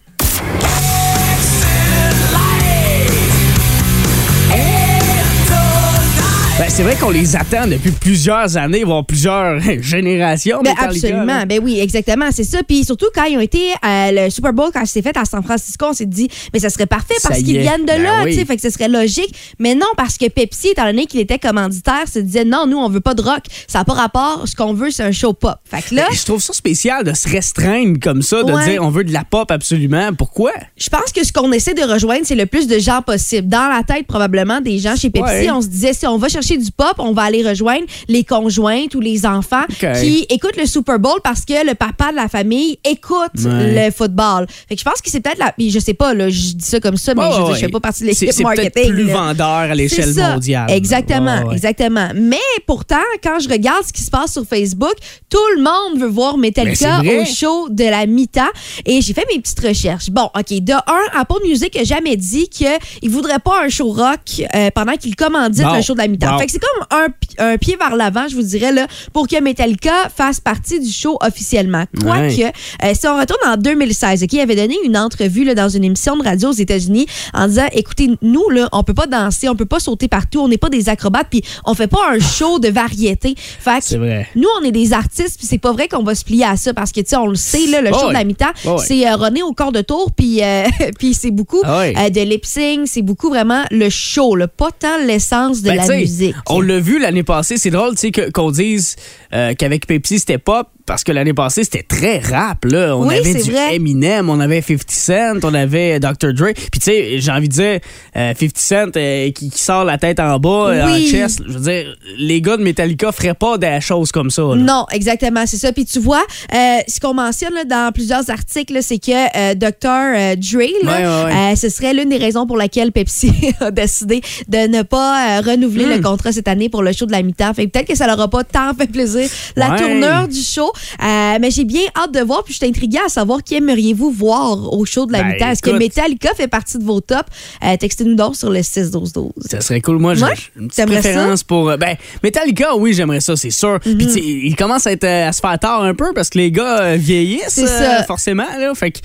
Ben, 6.65 6.71
c'est 6.71 6.83
vrai 6.83 6.97
qu'on 6.97 7.11
les 7.11 7.37
attend 7.37 7.67
depuis 7.67 7.91
plusieurs 7.91 8.57
années, 8.57 8.85
voire 8.85 9.05
plusieurs 9.05 9.61
générations. 9.83 10.63
Ben, 10.65 10.73
absolument. 10.79 11.25
là. 11.27 11.45
Ben 11.45 11.61
oui, 11.63 11.79
exactement. 11.79 12.25
C'est 12.33 12.43
ça. 12.45 12.63
Puis 12.67 12.85
surtout, 12.87 13.09
quand 13.15 13.25
ils 13.25 13.37
ont 13.37 13.41
été 13.41 13.75
à 13.83 14.11
le 14.11 14.31
Super 14.31 14.55
Bowl, 14.55 14.71
quand 14.73 14.87
c'est 14.87 15.03
fait 15.03 15.15
à 15.15 15.27
San 15.27 15.43
Francisco, 15.43 15.85
on 15.91 15.93
s'est 15.93 16.07
dit, 16.07 16.27
mais 16.55 16.61
ça 16.61 16.71
serait 16.71 16.87
parfait 16.87 17.17
parce 17.23 17.41
qu'ils 17.43 17.59
viennent 17.59 17.83
de 17.83 17.89
Ben 17.89 18.03
là, 18.03 18.23
oui. 18.25 18.31
tu 18.33 18.39
sais. 18.39 18.47
Fait 18.47 18.57
que 18.57 18.63
ce 18.63 18.71
serait 18.71 18.89
logique. 18.89 19.35
Mais 19.59 19.75
non, 19.75 19.85
parce 19.99 20.17
que 20.17 20.27
Pepsi, 20.27 20.69
étant 20.69 20.87
donné 20.87 21.05
qu'il 21.05 21.21
était 21.21 21.39
commanditaire, 21.39 22.09
se 22.11 22.19
disait, 22.19 22.47
non, 22.47 22.67
nous, 22.67 22.79
on 22.79 22.89
veut 22.89 23.03
pas 23.03 23.13
de 23.13 23.21
rock. 23.21 23.43
Ça 23.69 23.81
n'a 23.81 23.85
pas 23.85 23.93
rapport. 23.93 24.45
Ce 24.47 24.57
qu'on 24.57 24.73
veut, 24.73 24.91
c'est 24.91 25.03
un 25.03 25.13
show 25.13 25.35
pop. 25.35 25.57
Fait 25.67 25.83
que 25.87 25.95
là, 25.95 26.07
Ben, 26.09 26.17
je 26.17 26.25
trouve 26.25 26.41
ça 26.41 26.55
spécial 26.55 27.05
de 27.05 27.13
se 27.13 27.29
restreindre 27.29 28.01
comme 28.01 28.23
ça, 28.23 28.43
de 28.43 28.51
Ouais. 28.51 28.65
dire 28.71 28.83
on 28.83 28.89
veut 28.89 29.05
de 29.05 29.13
la 29.13 29.25
pop 29.25 29.51
absolument. 29.51 30.15
Pourquoi? 30.17 30.53
je 30.79 30.89
pense 30.89 31.13
que 31.15 31.25
ce 31.27 31.33
qu'on 31.33 31.53
essaie 31.53 31.75
de 31.75 31.83
rejoindre, 31.83 32.23
c'est 32.25 32.35
le 32.35 32.47
plus 32.47 32.67
de 32.69 32.79
gens 32.79 33.03
possible. 33.03 33.49
Dans 33.49 33.69
la 33.71 33.83
tête, 33.83 34.07
probablement, 34.07 34.63
des 34.63 34.79
gens 34.79 34.97
chez 34.97 35.11
Pepsi, 35.11 35.25
Ouais. 35.31 35.51
on 35.51 35.61
se 35.61 35.67
disait, 35.69 35.93
si 35.93 36.07
on 36.07 36.17
va 36.17 36.29
chercher 36.31 36.54
du 36.59 36.71
pop, 36.71 36.95
on 36.99 37.13
va 37.13 37.23
aller 37.23 37.47
rejoindre 37.47 37.85
les 38.09 38.25
conjointes 38.25 38.95
ou 38.95 39.01
les 39.01 39.27
enfants 39.27 39.65
qui 40.01 40.27
écoutent 40.31 40.57
le 40.57 40.67
Super 40.67 40.99
Bowl 40.99 41.21
parce 41.23 41.45
que 41.45 41.67
le 41.67 41.75
papa 41.75 42.11
de 42.11 42.17
la 42.17 42.29
famille 42.29 42.79
écoute 42.85 43.13
Ouais. 43.45 43.87
le 43.87 43.91
football. 43.93 44.47
Fait 44.69 44.75
que 44.75 44.81
je 44.81 44.85
pense 44.85 45.01
que 45.01 45.11
c'est 45.11 45.21
peut-être 45.21 45.39
la. 45.39 45.53
Je 45.59 45.79
sais 45.79 45.95
pas, 45.95 46.15
là, 46.15 46.29
je 46.29 46.53
dis 46.55 46.65
ça 46.65 46.81
comme 46.81 46.97
ça, 46.97 47.15
mais 47.15 47.23
je, 47.31 47.37
dire, 47.37 47.45
ouais. 47.47 47.55
je 47.55 47.59
fais 47.61 47.69
pas 47.69 47.81
partie 47.81 48.05
de 48.05 48.13
C'est- 48.13 48.27
l'équipe 48.27 48.37
c'est 48.37 48.45
peut-être 48.45 48.75
marketing. 48.77 48.93
plus 48.95 49.05
là. 49.07 49.13
vendeur 49.15 49.47
à 49.47 49.69
C'est 49.69 49.75
l'échelle 49.75 50.15
mondiale. 50.15 50.71
Exactement, 50.71 51.43
ouais. 51.49 51.55
exactement. 51.55 52.09
Mais 52.15 52.37
pourtant, 52.67 52.97
quand 53.23 53.39
je 53.41 53.49
regarde 53.49 53.85
ce 53.87 53.93
qui 53.93 54.03
se 54.03 54.11
passe 54.11 54.33
sur 54.33 54.45
Facebook, 54.45 54.95
tout 55.31 55.39
le 55.57 55.63
monde 55.63 56.01
veut 56.01 56.09
voir 56.09 56.37
Metallica 56.39 57.01
c'est 57.03 57.21
au 57.21 57.25
show 57.25 57.69
de 57.71 57.85
la 57.85 58.07
mi-temps. 58.07 58.43
Et 58.87 59.01
j'ai 59.01 59.13
fait 59.15 59.27
mes 59.33 59.41
petites 59.41 59.61
recherches. 59.61 60.11
Bon, 60.11 60.31
OK. 60.37 60.61
De 60.61 60.73
un, 60.73 61.19
Apple 61.21 61.47
Music 61.47 61.75
n'a 61.77 61.85
jamais 61.85 62.17
dit 62.17 62.49
qu'il 62.49 63.11
voudrait 63.11 63.39
pas 63.39 63.65
un 63.65 63.69
show 63.69 63.91
rock 63.93 64.21
euh, 64.55 64.71
pendant 64.75 64.95
qu'il 64.97 65.15
commandite 65.17 65.65
Bon. 65.65 65.75
le 65.75 65.83
show 65.83 65.95
de 65.95 65.99
la 65.99 66.09
mi-temps. 66.09 66.37
Fait 66.45 66.47
que 66.47 66.53
c'est 66.53 66.59
comme 66.59 66.87
un, 66.99 67.09
pi- 67.09 67.29
un 67.39 67.57
pied 67.57 67.77
vers 67.79 67.97
l'avant, 67.97 68.29
je 68.29 68.35
vous 68.37 68.43
dirais, 68.43 68.71
là, 68.71 68.87
pour 69.15 69.27
que 69.29 69.41
Metallica 69.41 70.11
fasse 70.15 70.41
partie 70.41 70.79
du 70.79 70.91
show 70.93 71.17
officiellement. 71.23 71.85
Quoique, 72.03 72.35
Ouais. 72.37 72.53
euh, 72.85 72.93
si 72.93 73.07
on 73.07 73.17
retourne 73.19 73.41
en 73.49 73.57
2016, 73.57 74.23
OK, 74.25 74.33
il 74.35 74.41
avait 74.41 74.57
donné 74.57 74.77
une 74.85 74.97
entrevue 74.99 75.45
là, 75.45 75.55
dans 75.55 75.71
une 75.71 75.85
émission 75.85 76.17
de 76.19 76.23
radio 76.23 76.51
aux 76.51 76.53
États-Unis 76.53 77.07
en 77.33 77.49
disant 77.49 77.67
écoutez, 77.73 78.11
nous, 78.21 78.51
là, 78.51 78.69
on 78.73 78.83
peut 78.83 78.93
pas 78.93 79.07
danser, 79.07 79.49
on 79.49 79.57
peut 79.57 79.65
pas 79.65 79.81
sauter 79.81 80.07
partout, 80.09 80.41
on 80.41 80.49
n'est 80.49 80.59
pas 80.59 80.69
des 80.69 80.91
acrobates, 80.91 81.29
puis 81.31 81.43
on 81.65 81.73
fait 81.75 81.87
pas 81.87 82.11
un 82.11 82.19
show 82.21 82.59
de 82.59 82.69
variété. 82.69 83.35
Fait 83.37 83.79
que 83.79 83.85
C'est 83.85 83.97
vrai. 83.97 84.29
nous, 84.37 84.49
on 84.61 84.65
est 84.65 84.73
des 84.73 84.93
artistes, 84.93 85.39
puis 85.39 85.47
c'est 85.47 85.57
pas 85.59 85.73
vrai 85.73 85.89
qu'on 85.89 86.03
va 86.03 86.15
se 86.15 86.25
plier 86.27 86.45
à 86.45 86.57
ça 86.59 86.75
parce 86.75 86.93
que, 86.93 87.01
tu 87.01 87.09
sais, 87.09 87.17
on 87.17 87.27
le 87.27 87.37
sait, 87.37 87.67
là, 87.69 87.81
le 87.81 87.89
Oh 87.95 87.99
show 87.99 88.09
de 88.09 88.13
la 88.13 88.25
mi-temps, 88.25 88.53
Oh 88.67 88.77
c'est 88.85 89.09
euh, 89.09 89.17
René 89.17 89.43
au 89.43 89.53
corps 89.55 89.73
de 89.73 89.81
tour, 89.81 90.11
puis 90.15 90.43
euh, 90.43 90.65
puis 90.99 91.15
c'est 91.15 91.31
beaucoup 91.31 91.63
Ah 91.65 92.11
de 92.11 92.21
lip-sync, 92.21 92.87
c'est 92.87 93.01
beaucoup 93.03 93.31
vraiment 93.31 93.63
le 93.71 93.89
show, 93.89 94.37
là, 94.37 94.47
pas 94.47 94.71
tant 94.79 94.99
l'essence 95.07 95.63
de 95.63 95.71
Ben, 95.71 95.77
la 95.87 95.97
musique. 95.97 96.34
On 96.47 96.61
l'a 96.61 96.81
vu 96.81 96.99
l'année 96.99 97.23
passée. 97.23 97.57
C'est 97.57 97.71
drôle, 97.71 97.95
tu 97.97 98.11
sais, 98.13 98.31
qu'on 98.33 98.51
dise 98.51 98.97
euh, 99.33 99.55
qu'avec 99.55 99.87
Pepsi, 99.87 100.19
c'était 100.19 100.39
pop. 100.39 100.69
Parce 100.87 101.03
que 101.03 101.13
l'année 101.13 101.33
passée, 101.33 101.65
c'était 101.65 101.83
très 101.83 102.19
rap, 102.19 102.65
là. 102.67 102.95
On 102.97 103.09
Oui, 103.09 103.17
avait 103.17 103.35
du 103.43 103.51
vrai. 103.51 103.77
Eminem, 103.77 104.29
on 104.29 104.39
avait 104.39 104.61
50 104.61 104.83
Cent, 104.91 105.39
on 105.43 105.55
avait 105.55 105.99
Dr. 105.99 106.35
Dre. 106.35 106.53
Puis, 106.55 106.79
tu 106.79 106.81
sais, 106.83 107.19
j'ai 107.21 107.31
envie 107.31 107.49
de 107.49 107.55
dire, 107.55 107.81
euh, 108.17 108.35
50 108.39 108.59
Cent 108.59 108.97
euh, 108.97 109.31
qui, 109.31 109.49
qui 109.49 109.59
sort 109.59 109.85
la 109.85 109.97
tête 109.97 110.21
en 110.21 110.39
bas, 110.39 110.69
euh, 110.69 110.87
Oui. 110.87 111.07
en 111.07 111.11
chest. 111.11 111.41
Je 111.47 111.53
veux 111.53 111.61
dire, 111.73 111.97
les 112.19 112.43
gars 112.43 112.59
de 112.59 112.63
Metallica 112.63 113.13
feraient 113.13 113.33
pas 113.35 113.57
des 113.57 113.79
choses 113.81 114.13
comme 114.13 114.29
ça. 114.31 114.43
là. 114.43 114.57
Non, 114.57 114.85
exactement, 114.93 115.45
c'est 115.47 115.57
ça. 115.57 115.73
Puis 115.73 115.87
tu 115.87 115.99
vois, 116.01 116.23
euh, 116.55 116.57
ce 116.87 117.01
qu'on 117.01 117.15
mentionne 117.15 117.55
là, 117.55 117.65
dans 117.65 117.91
plusieurs 117.93 118.29
articles, 118.29 118.79
c'est 118.83 118.99
que 118.99 119.11
euh, 119.13 119.55
Dr. 119.55 119.71
euh, 119.89 120.37
Dre, 120.37 120.69
là, 120.83 120.91
Ouais, 120.91 121.07
ouais, 121.07 121.33
ouais. 121.35 121.53
euh, 121.53 121.57
ce 121.57 121.71
serait 121.71 121.95
l'une 121.95 122.11
des 122.11 122.19
raisons 122.19 122.47
pour 122.47 122.59
laquelle 122.59 122.93
Pepsi 122.93 123.33
a 123.61 123.71
décidé 123.71 124.21
de 124.49 124.67
ne 124.69 124.83
pas 124.83 125.39
euh, 125.39 125.41
renouveler 125.41 125.87
Hmm. 125.87 125.91
le 125.97 126.01
contrat 126.03 126.33
cette 126.33 126.49
année 126.49 126.69
pour 126.69 126.83
le 126.83 126.93
show 126.93 127.07
de 127.07 127.13
la 127.13 127.23
mi-temps. 127.23 127.55
Fait 127.55 127.67
peut-être 127.69 127.89
que 127.89 127.95
ça 127.97 128.07
leur 128.07 128.21
a 128.21 128.29
pas 128.29 128.45
tant 128.45 128.75
fait 128.75 128.87
plaisir 128.87 129.29
la 129.57 129.71
Ouais. 129.71 129.79
tournure 129.79 130.29
du 130.29 130.41
show. 130.43 130.71
Euh, 131.03 131.39
mais 131.41 131.51
j'ai 131.51 131.65
bien 131.65 131.83
hâte 131.97 132.13
de 132.13 132.21
voir, 132.21 132.45
puis 132.45 132.53
je 132.55 132.59
suis 132.59 132.67
intriguée 132.67 132.99
à 133.05 133.09
savoir 133.09 133.43
qui 133.43 133.55
aimeriez-vous 133.57 134.11
voir 134.11 134.73
au 134.73 134.85
show 134.85 135.07
de 135.07 135.13
la 135.13 135.23
Ben, 135.23 135.33
mi-temps. 135.33 135.51
Est-ce 135.51 135.63
que. 135.63 135.71
Metallica 135.71 136.35
fait 136.35 136.49
partie 136.49 136.79
de 136.79 136.85
vos 136.85 137.01
tops? 137.01 137.23
Euh, 137.65 137.77
Textez-nous 137.77 138.15
donc 138.15 138.37
sur 138.37 138.51
le 138.51 138.61
6-12-12. 138.61 139.31
Ça 139.51 139.61
serait 139.61 139.81
cool. 139.81 139.99
Moi, 139.99 140.15
j'ai 140.15 140.25
une 140.59 140.69
petite 140.69 140.87
préférence 140.87 141.43
pour. 141.43 141.71
euh, 141.71 141.77
Ben, 141.77 141.97
Metallica, 142.23 142.77
oui, 142.77 142.93
j'aimerais 142.95 143.21
ça, 143.21 143.37
c'est 143.37 143.51
sûr. 143.51 143.79
Mhm. 143.85 143.97
Puis, 143.99 144.07
tu 144.07 144.13
sais, 144.13 144.21
il 144.21 144.55
commence 144.57 144.87
à, 144.87 144.93
être, 144.93 145.05
euh, 145.05 145.29
à 145.29 145.33
se 145.33 145.41
faire 145.41 145.59
tard 145.59 145.83
un 145.83 145.95
peu 145.95 146.13
parce 146.15 146.31
que 146.31 146.39
les 146.39 146.51
gars 146.51 146.97
vieillissent. 146.97 147.65
Ça. 147.65 148.03
forcément, 148.05 148.45
là. 148.59 148.73
Fait 148.75 148.91
que 148.93 148.99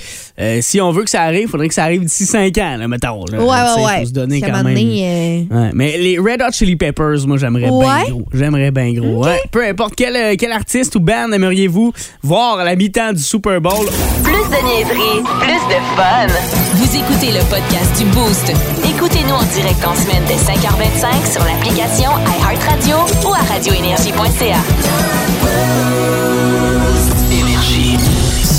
si 0.61 0.79
on 0.81 0.91
veut 0.91 1.03
que 1.03 1.09
ça 1.09 1.21
arrive, 1.23 1.41
il 1.43 1.47
faudrait 1.47 1.67
que 1.67 1.73
ça 1.73 1.83
arrive 1.83 2.03
d'ici 2.03 2.25
5 2.25 2.57
ans, 2.57 2.77
là, 2.77 2.87
mettons. 2.87 3.25
là. 3.25 3.39
Ouais, 3.39 3.45
ouais, 3.45 3.85
ouais. 3.85 3.99
Faut 4.01 4.05
se 4.07 4.11
donner 4.13 4.39
Parce 4.39 4.51
qu'à 4.51 4.57
quand 4.59 4.65
un 4.65 4.71
même. 4.71 4.77
moment 4.85 4.89
donné, 4.95 5.47
Ouais, 5.51 5.69
mais 5.73 5.97
les 5.97 6.17
Red 6.19 6.41
Hot 6.41 6.51
Chili 6.51 6.75
Peppers, 6.75 7.25
moi, 7.27 7.37
j'aimerais 7.37 7.69
Ouais? 7.69 7.85
bien 7.85 8.09
gros. 8.13 8.25
J'aimerais 8.33 8.71
bien 8.71 8.93
gros. 8.93 9.25
Ouais. 9.25 9.39
Peu 9.51 9.65
importe 9.65 9.95
quel, 9.95 10.37
quel 10.37 10.51
artiste 10.51 10.95
ou 10.95 10.99
band 10.99 11.29
aimeriez-vous 11.59 11.91
voir 12.23 12.59
à 12.59 12.63
la 12.63 12.75
mi-temps 12.75 13.13
du 13.13 13.23
Super 13.23 13.59
Bowl? 13.61 13.85
Plus 14.23 14.33
de 14.33 14.63
niaiserie, 14.65 15.23
plus 15.39 15.67
de 15.67 15.79
fun. 15.95 16.27
Vous 16.75 16.95
écoutez 16.95 17.31
le 17.31 17.39
podcast 17.49 17.97
du 17.97 18.05
Boost. 18.05 18.51
Écoutez-nous 18.95 19.35
en 19.35 19.43
direct 19.53 19.85
en 19.85 19.95
semaine 19.95 20.23
dès 20.27 20.35
5h25 20.35 21.31
sur 21.31 21.43
l'application 21.43 22.11
iHeartRadio 22.39 22.97
ou 23.27 23.33
à 23.33 23.43
radioénergie.ca. 23.53 24.59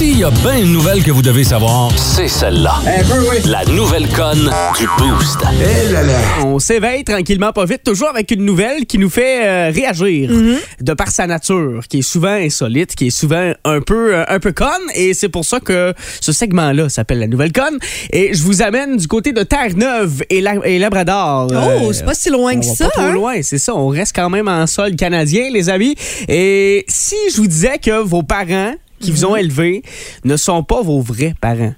S'il 0.01 0.19
y 0.19 0.25
a 0.25 0.31
bien 0.31 0.57
une 0.61 0.73
nouvelle 0.73 1.03
que 1.03 1.11
vous 1.11 1.21
devez 1.21 1.45
savoir, 1.45 1.91
c'est 1.95 2.27
celle-là. 2.27 2.73
La 3.45 3.67
nouvelle 3.67 4.09
conne 4.09 4.51
du 4.79 4.87
Boost. 4.97 5.41
On 6.43 6.59
s'éveille 6.59 7.05
tranquillement, 7.05 7.53
pas 7.53 7.67
vite, 7.67 7.83
toujours 7.85 8.09
avec 8.09 8.31
une 8.31 8.47
nouvelle 8.47 8.87
qui 8.87 8.97
nous 8.97 9.11
fait 9.11 9.47
euh, 9.47 9.71
réagir 9.71 10.31
de 10.81 10.93
par 10.95 11.09
sa 11.11 11.27
nature, 11.27 11.83
qui 11.87 11.99
est 11.99 12.03
souvent 12.03 12.33
insolite, 12.33 12.95
qui 12.95 13.09
est 13.09 13.11
souvent 13.11 13.53
un 13.67 13.81
peu, 13.83 14.15
euh, 14.15 14.25
un 14.27 14.39
peu 14.41 14.53
conne. 14.53 14.71
Et 14.95 15.13
c'est 15.13 15.29
pour 15.29 15.45
ça 15.45 15.61
que 15.61 15.93
ce 16.23 16.33
segment-là 16.33 16.89
s'appelle 16.89 17.19
la 17.19 17.27
nouvelle 17.27 17.53
conne. 17.53 17.77
Et 18.11 18.33
je 18.33 18.43
vous 18.43 18.63
amène 18.63 18.97
du 18.97 19.07
côté 19.07 19.35
de 19.35 19.43
Terre-Neuve 19.43 20.23
et, 20.31 20.41
La- 20.41 20.67
et 20.67 20.79
Labrador. 20.79 21.49
Oh, 21.83 21.93
c'est 21.93 22.07
pas 22.07 22.15
si 22.15 22.31
loin 22.31 22.55
on 22.57 22.61
que 22.61 22.65
va 22.67 22.75
ça, 22.75 22.85
Pas 22.87 22.91
trop 22.93 23.03
hein? 23.03 23.13
loin, 23.13 23.35
c'est 23.43 23.59
ça. 23.59 23.75
On 23.75 23.89
reste 23.89 24.17
quand 24.17 24.31
même 24.31 24.49
en 24.49 24.67
sol 24.67 24.97
canadien, 24.97 25.51
les 25.53 25.69
amis. 25.69 25.95
Et 26.27 26.87
si 26.89 27.17
je 27.31 27.37
vous 27.37 27.47
disais 27.47 27.77
que 27.77 28.01
vos 28.01 28.23
parents 28.23 28.73
qui 29.01 29.11
vous 29.11 29.25
ont 29.25 29.37
élevé 29.37 29.83
ne 30.25 30.37
sont 30.37 30.63
pas 30.63 30.83
vos 30.83 31.01
vrais 31.01 31.35
parents. 31.41 31.75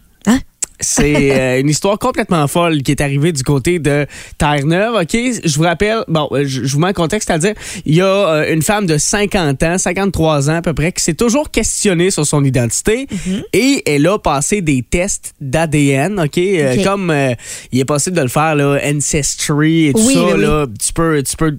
C'est 0.82 1.32
euh, 1.32 1.60
une 1.60 1.70
histoire 1.70 1.98
complètement 1.98 2.46
folle 2.46 2.82
qui 2.82 2.90
est 2.90 3.00
arrivée 3.00 3.32
du 3.32 3.42
côté 3.42 3.78
de 3.78 4.06
Terre-Neuve. 4.38 4.94
OK, 5.02 5.16
je 5.44 5.56
vous 5.56 5.62
rappelle, 5.62 6.04
bon, 6.08 6.28
euh, 6.32 6.44
je, 6.46 6.60
vous 6.72 6.78
mets 6.78 6.88
en 6.88 6.92
contexte, 6.92 7.28
c'est-à-dire, 7.28 7.54
il 7.86 7.94
y 7.94 8.00
a 8.00 8.06
euh, 8.06 8.52
une 8.52 8.62
femme 8.62 8.86
de 8.86 8.98
50 8.98 9.62
ans, 9.62 9.78
53 9.78 10.50
ans 10.50 10.56
à 10.56 10.62
peu 10.62 10.74
près, 10.74 10.92
qui 10.92 11.02
s'est 11.02 11.14
toujours 11.14 11.50
questionnée 11.50 12.10
sur 12.10 12.26
son 12.26 12.44
identité 12.44 12.82
Mm-hmm. 12.82 13.42
et 13.52 13.82
elle 13.86 14.06
a 14.06 14.18
passé 14.18 14.60
des 14.60 14.82
tests 14.82 15.34
d'ADN, 15.40 16.20
OK? 16.20 16.40
Comme 16.84 17.10
euh, 17.10 17.34
il 17.70 17.80
est 17.80 17.84
possible 17.84 18.16
de 18.16 18.22
le 18.22 18.28
faire, 18.28 18.54
là, 18.54 18.78
Ancestry 18.84 19.86
et 19.86 19.92
tout 19.92 20.00
Oui, 20.00 20.14
ça, 20.14 20.24
oui, 20.24 20.40
là, 20.40 20.66
tu 20.66 20.92
peux, 20.92 21.22
tu 21.22 21.36
peux 21.36 21.56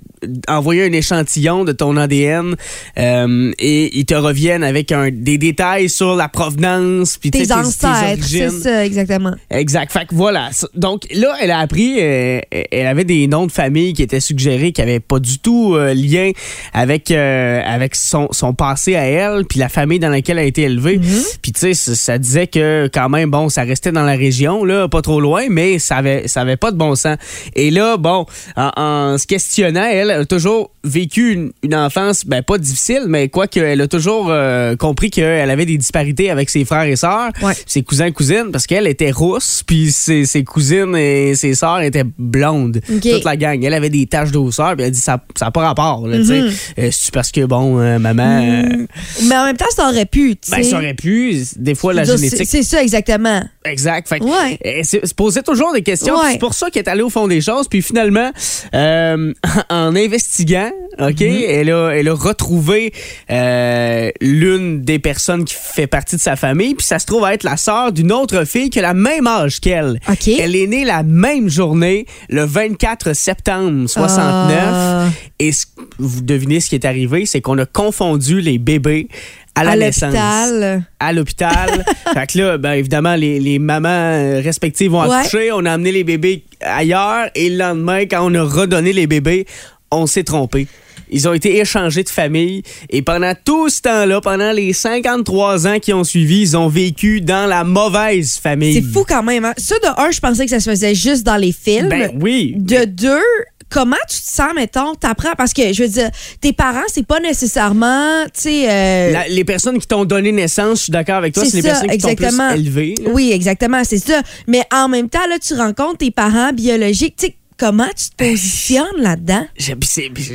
envoyer 0.47 0.85
un 0.85 0.91
échantillon 0.91 1.63
de 1.63 1.71
ton 1.71 1.97
ADN 1.97 2.55
euh, 2.97 3.51
et 3.59 3.97
ils 3.97 4.05
te 4.05 4.13
reviennent 4.13 4.63
avec 4.63 4.91
un, 4.91 5.09
des 5.11 5.37
détails 5.37 5.89
sur 5.89 6.15
la 6.15 6.27
provenance 6.27 7.17
puis 7.17 7.31
Tes 7.31 7.51
ancêtres, 7.51 8.23
c'est 8.23 8.45
origines. 8.47 8.61
ça, 8.61 8.85
exactement. 8.85 9.12
Exact. 9.49 9.91
Fait 9.91 10.05
que 10.05 10.15
voilà. 10.15 10.49
Donc 10.75 11.03
là, 11.13 11.35
elle 11.41 11.51
a 11.51 11.59
appris, 11.59 11.97
euh, 11.99 12.39
elle 12.71 12.87
avait 12.87 13.03
des 13.03 13.27
noms 13.27 13.45
de 13.45 13.51
famille 13.51 13.93
qui 13.93 14.01
étaient 14.03 14.19
suggérés 14.19 14.71
qui 14.71 14.81
n'avaient 14.81 14.99
pas 14.99 15.19
du 15.19 15.39
tout 15.39 15.75
euh, 15.75 15.93
lien 15.93 16.31
avec, 16.73 17.11
euh, 17.11 17.61
avec 17.65 17.95
son, 17.95 18.27
son 18.31 18.53
passé 18.53 18.95
à 18.95 19.03
elle, 19.05 19.45
puis 19.45 19.59
la 19.59 19.69
famille 19.69 19.99
dans 19.99 20.09
laquelle 20.09 20.37
elle 20.37 20.45
a 20.45 20.47
été 20.47 20.63
élevée. 20.63 20.99
Puis 21.41 21.51
tu 21.51 21.73
sais, 21.73 21.73
ça, 21.73 22.17
disait 22.17 22.47
que 22.47 22.89
quand 22.93 23.09
même, 23.09 23.29
bon, 23.29 23.49
ça 23.49 23.63
restait 23.63 23.91
dans 23.91 24.03
la 24.03 24.15
région, 24.15 24.63
là, 24.63 24.87
pas 24.87 25.01
trop 25.01 25.19
loin, 25.19 25.45
mais 25.49 25.79
ça 25.79 25.97
avait, 25.97 26.27
ça 26.27 26.41
avait 26.41 26.57
pas 26.57 26.71
de 26.71 26.77
bon 26.77 26.95
sens. 26.95 27.17
Et 27.55 27.71
là, 27.71 27.97
bon, 27.97 28.25
en, 28.55 28.71
en 28.75 29.17
se 29.17 29.27
questionnant, 29.27 29.85
elle 29.91 30.11
a 30.11 30.25
toujours 30.25 30.71
vécu 30.83 31.33
une, 31.33 31.51
une 31.63 31.75
enfance, 31.75 32.25
ben 32.25 32.41
pas 32.43 32.57
difficile, 32.57 33.03
mais 33.07 33.29
quoi 33.29 33.47
qu'elle 33.47 33.79
a 33.81 33.87
toujours 33.87 34.31
compris 34.79 35.09
qu'elle 35.09 35.49
avait 35.49 35.65
des 35.65 35.77
disparités 35.77 36.29
avec 36.29 36.49
ses 36.49 36.65
frères 36.65 36.83
et 36.83 36.95
sœurs, 36.95 37.29
Ouais. 37.41 37.53
ses 37.65 37.83
cousins 37.83 38.05
et 38.05 38.11
cousines, 38.11 38.49
parce 38.51 38.67
qu'elle 38.67 38.87
était 38.87 39.02
rousse, 39.11 39.63
puis 39.65 39.91
ses, 39.91 40.25
ses 40.25 40.43
cousines 40.43 40.95
et 40.95 41.35
ses 41.35 41.53
sœurs 41.55 41.81
étaient 41.81 42.03
blondes. 42.17 42.79
Toute 42.87 43.23
la 43.23 43.37
gang. 43.37 43.63
Elle 43.63 43.73
avait 43.73 43.89
des 43.89 44.05
taches 44.05 44.31
d'osseur, 44.31 44.75
puis 44.75 44.85
elle 44.85 44.91
dit 44.91 44.99
ça 44.99 45.21
n'a 45.41 45.51
pas 45.51 45.61
rapport. 45.61 46.07
Là. 46.07 46.17
Mm-hmm. 46.17 46.51
Euh, 46.79 46.89
C'est 46.91 47.13
parce 47.13 47.31
que, 47.31 47.45
bon, 47.45 47.79
euh, 47.79 47.99
maman, 47.99 48.41
euh, 48.43 48.85
Mais 49.27 49.35
en 49.37 49.45
même 49.45 49.57
temps, 49.57 49.65
ça 49.75 49.89
aurait 49.89 50.05
pu, 50.05 50.35
tu 50.35 50.49
sais. 50.49 50.57
ben, 50.57 50.63
ça 50.63 50.77
aurait 50.77 50.93
pu. 50.93 51.35
Des 51.57 51.75
fois, 51.75 51.93
la 51.93 52.03
génétique. 52.03 52.47
C'est 52.47 52.63
ça, 52.63 52.81
exactement. 52.81 53.43
Exact. 53.65 54.07
Fait 54.07 54.19
que, 54.19 54.25
Ouais. 54.25 54.57
elle 54.61 54.85
se 54.85 54.97
se 55.03 55.13
posait 55.13 55.43
toujours 55.43 55.73
des 55.73 55.81
questions. 55.81 56.15
Ouais. 56.15 56.33
C'est 56.33 56.39
pour 56.39 56.53
ça 56.53 56.69
qu'elle 56.69 56.83
est 56.83 56.89
allée 56.89 57.01
au 57.01 57.09
fond 57.09 57.27
des 57.27 57.41
choses. 57.41 57.67
Puis 57.67 57.81
finalement, 57.81 58.31
euh, 58.73 59.33
en 59.69 59.95
investiguant 59.95 60.71
OK? 60.99 61.21
elle, 61.21 61.71
a, 61.71 61.89
elle 61.91 62.07
a 62.07 62.13
retrouvé 62.13 62.93
euh, 63.31 64.09
l'une 64.21 64.81
des 64.81 64.99
personnes 64.99 65.43
qui 65.45 65.55
fait 65.57 65.87
partie 65.87 66.15
de 66.15 66.21
sa 66.21 66.35
famille, 66.35 66.75
puis 66.75 66.85
ça 66.85 66.99
se 66.99 67.05
trouve 67.05 67.25
être 67.27 67.43
la 67.43 67.57
sœur 67.57 67.91
d'une 67.91 68.11
autre 68.11 68.45
fille 68.45 68.69
qui 68.69 68.79
a 68.79 68.82
la 68.83 68.93
même 68.93 69.25
âge 69.25 69.59
qu'elle. 69.59 69.99
OK. 70.07 70.27
Elle 70.27 70.55
est 70.55 70.67
née 70.67 70.85
la 70.85 71.01
même 71.03 71.49
journée, 71.49 72.05
le 72.29 72.43
24 72.43 73.13
septembre 73.13 73.87
69. 73.87 74.57
Ah. 74.61 75.05
Et 75.39 75.51
ce- 75.51 75.65
vous 75.97 76.21
devinez 76.21 76.59
ce 76.59 76.69
qui 76.69 76.75
est 76.75 76.85
arrivé, 76.85 77.25
c'est 77.25 77.41
qu'on 77.41 77.57
a 77.57 77.65
confondu 77.65 78.41
les 78.41 78.57
bébés 78.59 79.07
à 79.55 79.63
la 79.63 79.71
à 79.71 79.75
naissance 79.77 80.13
l'hôpital. 80.13 80.83
à 80.99 81.13
l'hôpital. 81.13 81.85
fait 82.13 82.27
que 82.27 82.37
là, 82.39 82.57
ben, 82.57 82.73
évidemment, 82.73 83.15
les, 83.15 83.39
les 83.39 83.57
mamans 83.59 83.87
euh, 83.89 84.41
respectives 84.43 84.91
vont 84.91 85.07
Ouais. 85.07 85.15
accoucher. 85.15 85.51
On 85.51 85.65
a 85.65 85.71
amené 85.73 85.91
les 85.91 86.03
bébés 86.03 86.43
ailleurs. 86.61 87.27
Et 87.35 87.49
le 87.49 87.57
lendemain, 87.57 88.01
quand 88.01 88.29
on 88.29 88.33
a 88.35 88.43
redonné 88.43 88.93
les 88.93 89.07
bébés, 89.07 89.45
on 89.91 90.07
s'est 90.07 90.23
trompé. 90.23 90.67
Ils 91.13 91.27
ont 91.27 91.33
été 91.33 91.57
échangés 91.59 92.03
de 92.03 92.09
famille. 92.09 92.63
Et 92.89 93.01
pendant 93.01 93.33
tout 93.45 93.69
ce 93.69 93.81
temps-là, 93.81 94.19
pendant 94.21 94.51
les 94.51 94.73
53 94.73 95.67
ans 95.67 95.79
qui 95.79 95.93
ont 95.93 96.03
suivi, 96.03 96.41
ils 96.41 96.57
ont 96.57 96.67
vécu 96.67 97.21
dans 97.21 97.47
la 97.47 97.63
mauvaise 97.63 98.37
famille. 98.41 98.73
C'est 98.73 98.81
fou 98.91 99.05
quand 99.07 99.23
même. 99.23 99.45
Hein? 99.45 99.53
Ça, 99.57 99.75
de 99.79 100.01
un, 100.01 100.11
je 100.11 100.19
pensais 100.19 100.45
que 100.45 100.49
ça 100.51 100.59
se 100.59 100.69
faisait 100.69 100.95
juste 100.95 101.23
dans 101.23 101.37
les 101.37 101.51
films. 101.51 101.89
Ben 101.89 102.11
oui. 102.21 102.55
De 102.57 102.85
deux, 102.85 103.21
comment 103.69 103.95
tu 104.09 104.17
te 104.17 104.25
sens, 104.33 104.53
mettons, 104.55 104.95
t'apprends? 104.95 105.33
Parce 105.37 105.53
que, 105.53 105.73
je 105.73 105.83
veux 105.83 105.89
dire, 105.89 106.09
tes 106.41 106.53
parents, 106.53 106.83
c'est 106.87 107.05
pas 107.05 107.19
nécessairement, 107.19 108.23
tu 108.33 108.41
sais... 108.41 108.69
euh, 108.69 109.13
les 109.29 109.43
personnes 109.43 109.79
qui 109.79 109.87
t'ont 109.87 110.05
donné 110.05 110.31
naissance, 110.31 110.79
je 110.79 110.83
suis 110.83 110.91
d'accord 110.91 111.15
avec 111.15 111.33
toi, 111.33 111.43
C'est 111.45 111.57
les 111.57 111.63
personnes 111.63 111.89
qui 111.89 111.97
t'ont 111.97 112.15
plus 112.15 112.25
exactement. 112.25 112.51
élevé. 112.51 112.95
là. 113.03 113.09
Oui, 113.13 113.31
exactement, 113.31 113.83
c'est 113.83 113.97
ça. 113.97 114.21
Mais 114.47 114.63
en 114.73 114.87
même 114.89 115.09
temps, 115.09 115.25
là, 115.29 115.37
tu 115.39 115.53
rencontres 115.53 115.97
tes 115.99 116.11
parents 116.11 116.51
biologiques. 116.53 117.15
Tu 117.17 117.27
sais, 117.27 117.35
comment 117.57 117.87
tu 117.95 118.09
te 118.09 118.23
positionnes 118.23 118.97
là-dedans? 118.97 119.45
Je, 119.57 119.73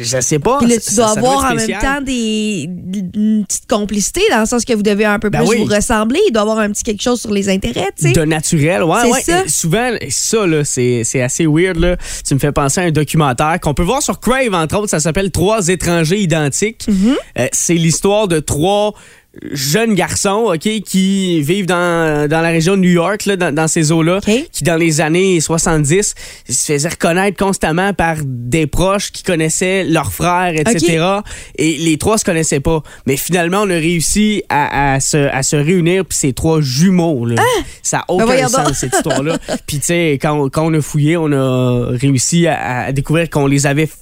je 0.03 0.21
sais 0.21 0.39
pas. 0.39 0.59
Puis 0.59 0.69
là, 0.69 0.77
tu 0.79 0.95
dois 0.95 1.09
ça 1.09 1.19
avoir 1.19 1.51
en 1.51 1.55
même 1.55 1.79
temps 1.81 2.01
des, 2.01 2.69
une 3.15 3.45
petite 3.47 3.67
complicité, 3.69 4.21
dans 4.31 4.41
le 4.41 4.47
sens 4.47 4.65
que 4.65 4.73
vous 4.73 4.83
devez 4.83 5.05
un 5.05 5.19
peu 5.19 5.31
Ben 5.31 5.41
plus 5.41 5.49
oui. 5.49 5.57
vous 5.59 5.75
ressembler. 5.75 6.21
Il 6.29 6.33
doit 6.33 6.43
y 6.43 6.45
avoir 6.45 6.59
un 6.59 6.71
petit 6.71 6.83
quelque 6.83 7.03
chose 7.03 7.21
sur 7.21 7.33
les 7.33 7.49
intérêts, 7.49 7.91
tu 7.97 8.09
sais. 8.09 8.13
De 8.13 8.25
naturel, 8.25 8.83
ouais, 8.83 9.11
ouais. 9.11 9.23
ça. 9.23 9.45
Souvent, 9.47 9.91
ça, 10.09 10.47
là, 10.47 10.65
c'est 10.65 11.03
c'est 11.05 11.23
assez 11.23 11.47
weird, 11.47 11.77
là. 11.77 11.97
Tu 12.27 12.35
me 12.35 12.39
fais 12.39 12.53
penser 12.53 12.81
à 12.81 12.85
un 12.85 12.91
documentaire 12.91 13.59
qu'on 13.61 13.75
peut 13.75 13.83
voir 13.83 14.03
sur 14.03 14.21
Crave, 14.21 14.55
entre 14.55 14.79
autres. 14.79 14.91
Ça 14.91 15.01
s'appelle 15.01 15.31
Trois 15.31 15.69
étrangers 15.69 16.21
identiques. 16.21 16.87
Mm-hmm. 16.89 17.15
Euh, 17.39 17.49
c'est 17.53 17.75
l'histoire 17.75 18.29
de 18.29 18.41
trois 18.41 18.95
jeunes 19.53 19.95
garçons, 19.95 20.53
OK, 20.55 20.69
qui 20.85 21.41
vivent 21.43 21.67
dans, 21.67 22.29
dans 22.29 22.41
la 22.41 22.49
région 22.49 22.77
de 22.77 22.81
New 22.83 22.91
York, 22.91 23.27
là, 23.27 23.37
dans, 23.37 23.55
dans 23.55 23.69
ces 23.69 23.93
eaux-là, 23.93 24.21
qui, 24.53 24.65
dans 24.65 24.77
les 24.77 25.01
années 25.01 25.41
70, 25.41 26.15
se 26.49 26.73
faisaient 26.73 26.89
reconnaître 26.89 27.37
constamment 27.37 27.93
par 27.93 28.17
des 28.25 28.67
proches 28.67 29.13
qui 29.13 29.23
connaissaient 29.23 29.85
leurs 29.85 30.13
frères, 30.13 30.53
etc. 30.55 31.05
Et 31.57 31.77
les 31.79 31.99
trois 31.99 32.19
se 32.19 32.25
connaissaient 32.25 32.61
pas. 32.61 32.83
Mais 33.07 33.17
finalement, 33.17 33.63
on 33.63 33.71
a 33.71 33.75
réussi 33.75 34.43
à, 34.49 34.95
à 34.95 35.01
se, 35.01 35.17
à 35.17 35.43
se 35.43 35.57
réunir, 35.57 36.05
puis 36.05 36.19
ces 36.19 36.33
trois 36.33 36.61
jumeaux, 36.61 37.25
là. 37.27 37.41
Ça 37.83 37.99
n'a 37.99 38.05
aucun 38.09 38.25
Ben 38.27 38.33
voyons 38.33 38.49
sens, 38.49 38.67
donc. 38.67 38.75
cette 38.75 38.95
histoire-là. 38.95 39.39
puis, 39.67 39.79
tu 39.79 39.87
sais, 39.87 40.19
quand, 40.21 40.33
on- 40.41 40.49
quand 40.49 40.67
on 40.67 40.75
a 40.75 40.81
fouillé, 40.81 41.17
on 41.17 41.31
a 41.33 41.89
réussi 41.97 42.47
à, 42.47 42.87
à 42.87 42.93
découvrir 42.93 43.31
qu'on 43.31 43.47
les 43.47 43.67
avait... 43.67 43.87
Tu 43.87 43.93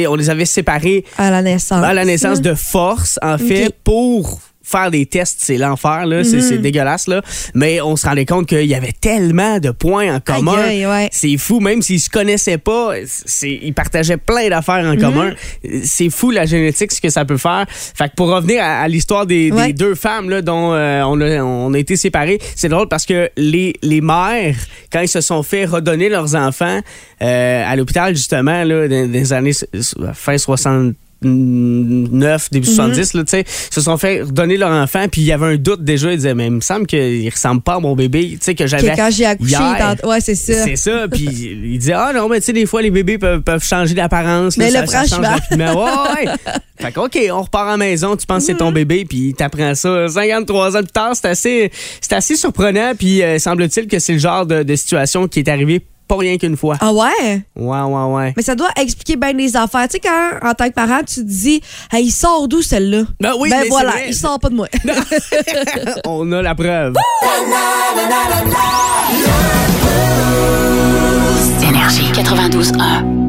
sais, 0.00 0.06
on 0.06 0.14
les 0.14 0.30
avait 0.30 0.44
séparés 0.44 1.04
À 1.18 1.30
la 1.32 1.42
naissance. 1.42 1.84
à 1.84 1.92
la 1.92 2.04
naissance 2.04 2.40
de 2.40 2.54
force, 2.54 3.18
en 3.22 3.38
fait, 3.38 3.74
pour 3.82 4.40
faire 4.70 4.90
des 4.90 5.06
tests, 5.06 5.38
c'est 5.40 5.56
l'enfer, 5.58 6.06
là. 6.06 6.24
C'est- 6.24 6.36
Mhm. 6.56 6.62
Dégueulasse, 6.62 7.06
là. 7.08 7.22
Mais 7.54 7.80
on 7.80 7.96
se 7.96 8.06
rendait 8.06 8.26
compte 8.26 8.46
qu'il 8.46 8.66
y 8.66 8.74
avait 8.74 8.92
tellement 8.92 9.58
de 9.58 9.70
points 9.70 10.14
en 10.14 10.20
commun. 10.20 10.56
Ouais. 10.68 11.08
C'est 11.12 11.36
fou, 11.38 11.60
même 11.60 11.82
s'ils 11.82 12.00
se 12.00 12.10
connaissaient 12.10 12.58
pas, 12.58 12.92
ils 13.42 13.74
partageaient 13.74 14.16
plein 14.16 14.48
d'affaires 14.48 14.82
Mhm. 14.84 14.90
en 14.90 15.00
commun. 15.00 15.32
C'est 15.84 16.10
fou, 16.10 16.30
la 16.30 16.46
génétique, 16.46 16.92
ce 16.92 17.00
que 17.00 17.08
ça 17.08 17.24
peut 17.24 17.36
faire. 17.36 17.66
Fait 17.68 18.08
que 18.08 18.14
pour 18.16 18.28
revenir 18.28 18.62
à, 18.62 18.80
à 18.82 18.88
l'histoire 18.88 19.26
des, 19.26 19.50
deux 19.72 19.94
femmes, 19.94 20.28
là, 20.30 20.42
dont 20.42 20.72
euh, 20.72 21.02
on, 21.02 21.20
a, 21.20 21.40
on 21.42 21.72
a 21.74 21.78
été 21.78 21.96
séparés, 21.96 22.38
c'est 22.56 22.68
drôle 22.68 22.88
parce 22.88 23.06
que 23.06 23.30
les, 23.36 23.74
les 23.82 24.00
mères, 24.00 24.56
quand 24.92 25.00
ils 25.00 25.08
se 25.08 25.20
sont 25.20 25.42
fait 25.42 25.64
redonner 25.64 26.08
leurs 26.08 26.34
enfants 26.34 26.80
euh, 27.22 27.64
à 27.66 27.76
l'hôpital, 27.76 28.14
justement, 28.14 28.64
là, 28.64 28.88
dans, 28.88 29.06
dans 29.06 29.12
les 29.12 29.32
années 29.32 29.52
fin 30.14 30.38
60 30.38 30.94
9, 31.22 32.50
début 32.50 32.68
Mhm. 32.68 32.74
70, 32.74 33.14
là, 33.14 33.24
tu 33.24 33.30
sais, 33.30 33.44
se 33.70 33.80
sont 33.80 33.96
fait 33.96 34.22
redonner 34.22 34.56
leur 34.56 34.70
enfant, 34.72 35.06
puis 35.10 35.20
il 35.22 35.26
y 35.26 35.32
avait 35.32 35.46
un 35.46 35.56
doute 35.56 35.82
déjà. 35.84 36.10
Ils 36.12 36.16
disaient, 36.16 36.34
mais 36.34 36.46
il 36.46 36.52
me 36.52 36.60
semble 36.60 36.86
qu'il 36.86 37.28
ressemble 37.30 37.62
pas 37.62 37.74
à 37.74 37.80
mon 37.80 37.94
bébé, 37.94 38.38
que 38.56 38.66
j'avais. 38.66 38.94
quand 38.96 39.08
j'ai 39.10 39.26
accouché, 39.26 39.50
hier. 39.52 39.96
tant- 40.00 40.08
ouais, 40.08 40.20
c'est 40.20 40.34
ça. 40.34 40.64
C'est 40.64 40.76
ça. 40.76 41.06
Puis 41.12 41.24
il 41.64 41.78
disait, 41.78 41.92
ah 41.94 42.12
non, 42.14 42.28
mais 42.28 42.40
tu 42.40 42.46
sais, 42.46 42.52
des 42.52 42.66
fois, 42.66 42.82
les 42.82 42.90
bébés 42.90 43.18
peuvent, 43.18 43.42
peuvent 43.42 43.64
changer 43.64 43.94
d'apparence. 43.94 44.56
Mais 44.56 44.70
là, 44.70 44.80
là, 44.80 44.86
ça, 44.86 45.04
ça 45.04 45.16
change 45.16 45.26
franchement. 45.26 45.84
Ouais, 45.84 46.24
ouais. 46.26 46.32
Fait 46.80 46.92
que, 46.92 47.00
OK, 47.00 47.18
on 47.30 47.42
repart 47.42 47.68
à 47.68 47.72
la 47.72 47.76
maison, 47.76 48.16
tu 48.16 48.26
penses 48.26 48.46
que 48.46 48.52
c'est 48.52 48.58
ton 48.58 48.72
bébé, 48.72 49.04
puis 49.04 49.34
t'apprends 49.34 49.74
ça 49.74 50.08
53 50.08 50.76
ans 50.78 50.82
plus 50.82 50.92
tard. 50.92 51.12
C'est 51.14 51.28
assez, 51.28 51.70
assez 52.10 52.36
surprenant, 52.36 52.92
puis 52.98 53.22
euh, 53.22 53.38
semble-t-il 53.38 53.86
que 53.86 53.98
c'est 53.98 54.14
le 54.14 54.18
genre 54.18 54.46
de, 54.46 54.62
de 54.62 54.74
situation 54.76 55.28
qui 55.28 55.40
est 55.40 55.48
arrivé 55.48 55.82
pas 56.10 56.16
rien 56.16 56.36
qu'une 56.38 56.56
fois. 56.56 56.76
Ah 56.80 56.92
ouais? 56.92 57.42
Ouais, 57.56 57.80
ouais, 57.82 58.04
ouais. 58.14 58.34
Mais 58.36 58.42
ça 58.42 58.56
doit 58.56 58.70
expliquer 58.76 59.14
bien 59.14 59.32
des 59.32 59.56
affaires. 59.56 59.86
Tu 59.86 59.92
sais, 59.92 60.00
quand, 60.00 60.48
en 60.48 60.54
tant 60.54 60.68
que 60.68 60.74
parent, 60.74 61.00
tu 61.06 61.20
te 61.20 61.20
dis, 61.20 61.60
hey, 61.92 62.04
il 62.06 62.10
sort 62.10 62.48
d'où 62.48 62.62
celle-là? 62.62 63.02
Ben 63.20 63.34
oui, 63.38 63.48
ben 63.48 63.58
mais 63.58 63.62
c'est 63.64 63.68
voilà, 63.68 63.90
vrai. 63.92 64.04
il 64.08 64.14
sort 64.14 64.40
pas 64.40 64.48
de 64.48 64.56
moi. 64.56 64.66
on 66.06 66.32
a 66.32 66.42
la 66.42 66.54
preuve. 66.56 66.94
Énergie 71.62 72.10
92.1. 72.12 73.19